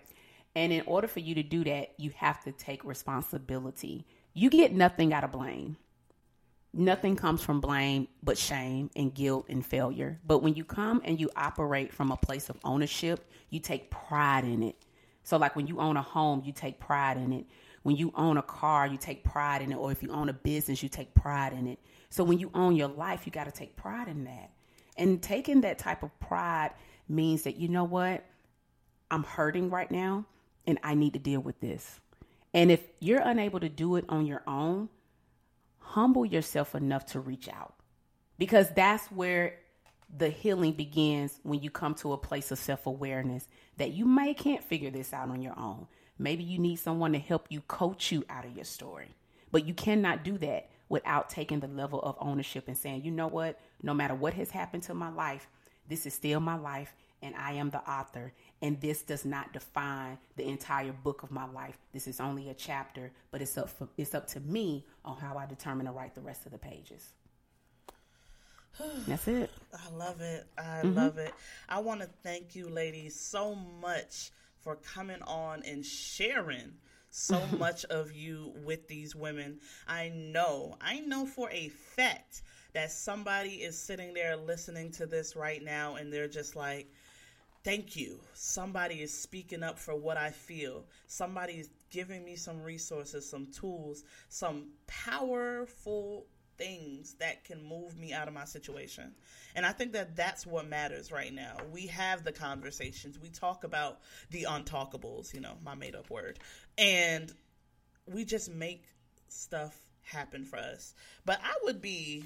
[0.55, 4.05] And in order for you to do that, you have to take responsibility.
[4.33, 5.77] You get nothing out of blame.
[6.77, 10.19] Nothing comes from blame but shame and guilt and failure.
[10.27, 14.43] But when you come and you operate from a place of ownership, you take pride
[14.43, 14.75] in it.
[15.23, 17.45] So, like when you own a home, you take pride in it.
[17.83, 19.75] When you own a car, you take pride in it.
[19.75, 21.79] Or if you own a business, you take pride in it.
[22.09, 24.51] So, when you own your life, you got to take pride in that.
[24.97, 26.71] And taking that type of pride
[27.07, 28.25] means that, you know what?
[29.09, 30.25] I'm hurting right now
[30.67, 32.01] and I need to deal with this.
[32.53, 34.89] And if you're unable to do it on your own,
[35.85, 37.75] humble yourself enough to reach out
[38.37, 39.55] because that's where
[40.17, 44.33] the healing begins when you come to a place of self awareness that you may
[44.33, 45.87] can't figure this out on your own.
[46.17, 49.13] Maybe you need someone to help you coach you out of your story,
[49.51, 53.27] but you cannot do that without taking the level of ownership and saying, you know
[53.27, 55.47] what, no matter what has happened to my life,
[55.87, 58.33] this is still my life and I am the author.
[58.61, 61.77] And this does not define the entire book of my life.
[61.93, 65.37] This is only a chapter, but it's up for, it's up to me on how
[65.37, 67.13] I determine to write the rest of the pages.
[69.07, 69.51] That's it.
[69.73, 70.45] I love it.
[70.57, 70.95] I mm-hmm.
[70.95, 71.33] love it.
[71.69, 74.31] I want to thank you, ladies, so much
[74.61, 76.73] for coming on and sharing
[77.09, 79.59] so much of you with these women.
[79.87, 82.41] I know, I know for a fact
[82.73, 86.91] that somebody is sitting there listening to this right now and they're just like,
[87.65, 88.19] thank you.
[88.35, 90.85] Somebody is speaking up for what I feel.
[91.07, 98.13] Somebody is giving me some resources, some tools, some powerful things that can move me
[98.13, 99.13] out of my situation.
[99.55, 101.57] And I think that that's what matters right now.
[101.73, 103.99] We have the conversations, we talk about
[104.29, 106.39] the untalkables, you know, my made up word,
[106.77, 107.33] and
[108.05, 108.83] we just make
[109.27, 110.93] stuff happen for us.
[111.25, 112.25] But I would be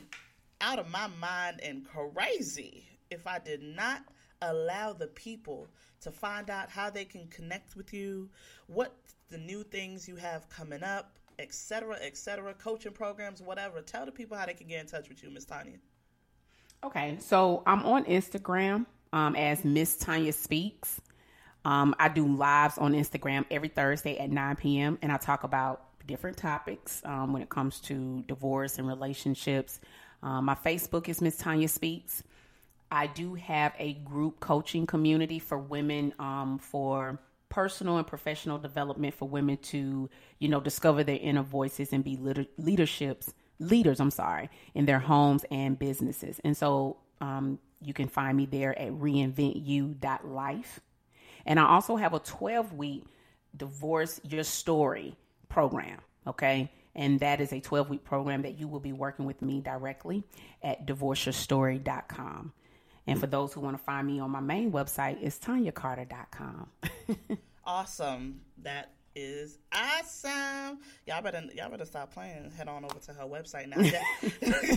[0.59, 4.03] out of my mind and crazy if I did not
[4.41, 5.67] allow the people
[6.01, 8.29] to find out how they can connect with you,
[8.67, 8.95] what
[9.29, 13.81] the new things you have coming up, etc., etc., coaching programs, whatever.
[13.81, 15.77] Tell the people how they can get in touch with you, Miss Tanya.
[16.83, 21.01] Okay, so I'm on Instagram um, as Miss Tanya Speaks.
[21.65, 24.97] Um, I do lives on Instagram every Thursday at 9 p.m.
[25.01, 29.81] and I talk about different topics um, when it comes to divorce and relationships.
[30.23, 32.23] Um, my Facebook is Miss Tanya Speaks.
[32.91, 37.19] I do have a group coaching community for women um, for
[37.49, 40.09] personal and professional development for women to,
[40.39, 43.99] you know, discover their inner voices and be leader- leaderships leaders.
[43.99, 46.39] I'm sorry, in their homes and businesses.
[46.43, 50.79] And so um, you can find me there at reinventyou.life.
[51.45, 53.05] And I also have a 12 week
[53.55, 55.15] divorce your story
[55.47, 55.99] program.
[56.27, 56.71] Okay.
[56.95, 60.23] And that is a 12 week program that you will be working with me directly
[60.61, 62.53] at divorceyourstory.com.
[63.09, 66.67] And for those who want to find me on my main website, it's tanyacarter.com.
[67.65, 68.41] awesome.
[68.61, 70.79] That is awesome.
[71.07, 72.51] Y'all better y'all better stop playing.
[72.51, 73.79] Head on over to her website now.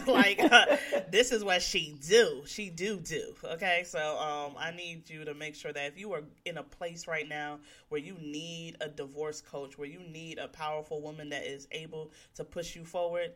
[0.12, 0.76] like uh,
[1.10, 2.42] this is what she do.
[2.46, 3.34] She do do.
[3.44, 6.62] Okay, so um, I need you to make sure that if you are in a
[6.62, 7.58] place right now
[7.90, 12.12] where you need a divorce coach, where you need a powerful woman that is able
[12.36, 13.32] to push you forward,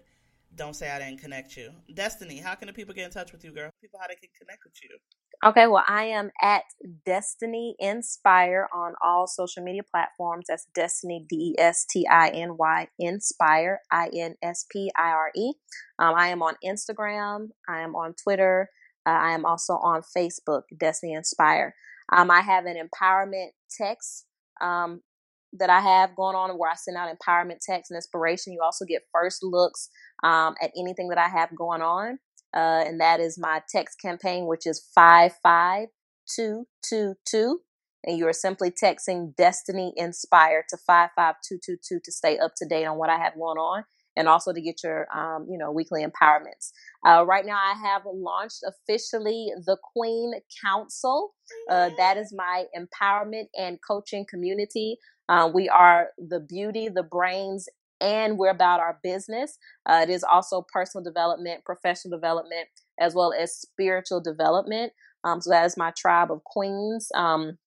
[0.56, 1.70] don't say I didn't connect you.
[1.94, 3.70] Destiny, how can the people get in touch with you, girl?
[3.80, 4.96] People, how they can connect with you.
[5.44, 6.62] Okay, well, I am at
[7.04, 10.46] Destiny Inspire on all social media platforms.
[10.48, 15.10] That's Destiny, D E S T I N Y, Inspire, I N S P I
[15.10, 15.52] R E.
[15.98, 17.48] Um, I am on Instagram.
[17.68, 18.70] I am on Twitter.
[19.06, 21.74] Uh, I am also on Facebook, Destiny Inspire.
[22.10, 24.24] Um, I have an empowerment text
[24.60, 25.02] um,
[25.54, 28.52] that I have going on where I send out empowerment text and inspiration.
[28.52, 29.88] You also get first looks
[30.22, 32.18] um, at anything that I have going on.
[32.54, 37.60] Uh, and that is my text campaign, which is 55222.
[38.04, 42.98] And you are simply texting Destiny Inspire to 55222 to stay up to date on
[42.98, 43.84] what I have going on
[44.16, 46.72] and also to get your um, you know weekly empowerments
[47.06, 50.32] uh, right now i have launched officially the queen
[50.64, 51.34] council
[51.70, 54.96] uh, that is my empowerment and coaching community
[55.28, 57.68] uh, we are the beauty the brains
[58.00, 59.58] and we're about our business.
[59.86, 62.68] Uh, it is also personal development, professional development,
[63.00, 64.92] as well as spiritual development.
[65.24, 67.08] Um, so that is my tribe of queens.
[67.14, 67.58] Um,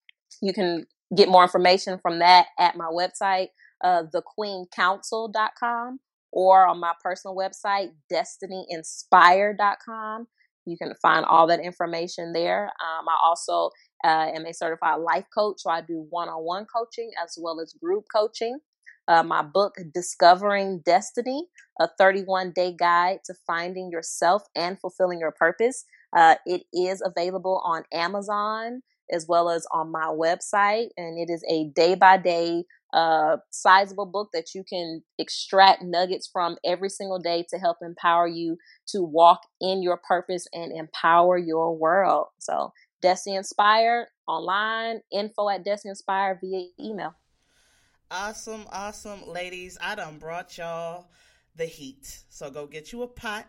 [0.41, 0.85] you can
[1.15, 3.47] get more information from that at my website,
[3.83, 5.99] uh, thequeencouncil.com,
[6.31, 10.27] or on my personal website, destinyinspire.com.
[10.65, 12.65] You can find all that information there.
[12.65, 13.71] Um, I also
[14.03, 17.59] uh, am a certified life coach, so I do one on one coaching as well
[17.59, 18.59] as group coaching.
[19.07, 21.47] Uh, my book, Discovering Destiny,
[21.79, 25.85] a 31 day guide to finding yourself and fulfilling your purpose.
[26.15, 28.81] Uh, it is available on Amazon
[29.11, 32.63] as well as on my website, and it is a day by day
[33.51, 38.57] sizable book that you can extract nuggets from every single day to help empower you
[38.87, 42.27] to walk in your purpose and empower your world.
[42.39, 42.71] So,
[43.01, 47.13] Destiny Inspire online, info at Destiny Inspire via email.
[48.11, 49.27] Awesome, awesome.
[49.27, 51.09] Ladies, I done brought y'all
[51.55, 52.23] the heat.
[52.29, 53.45] So go get you a pot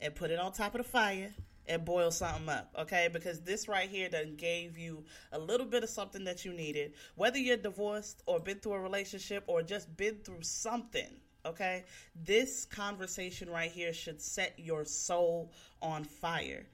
[0.00, 1.32] and put it on top of the fire
[1.66, 3.08] and boil something up, okay?
[3.12, 6.94] Because this right here done gave you a little bit of something that you needed.
[7.14, 11.08] Whether you're divorced or been through a relationship or just been through something,
[11.46, 11.84] okay?
[12.14, 16.66] This conversation right here should set your soul on fire.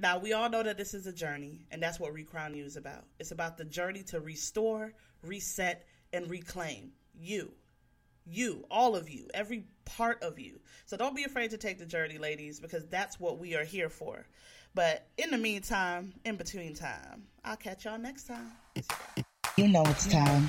[0.00, 2.76] Now, we all know that this is a journey, and that's what Recrown You is
[2.76, 3.04] about.
[3.18, 4.92] It's about the journey to restore,
[5.22, 7.52] reset, and reclaim you
[8.26, 10.60] you, all of you, every part of you.
[10.86, 13.88] So don't be afraid to take the journey, ladies, because that's what we are here
[13.88, 14.26] for.
[14.74, 18.52] But in the meantime, in between time, I'll catch y'all next time.
[19.56, 20.48] You know it's time.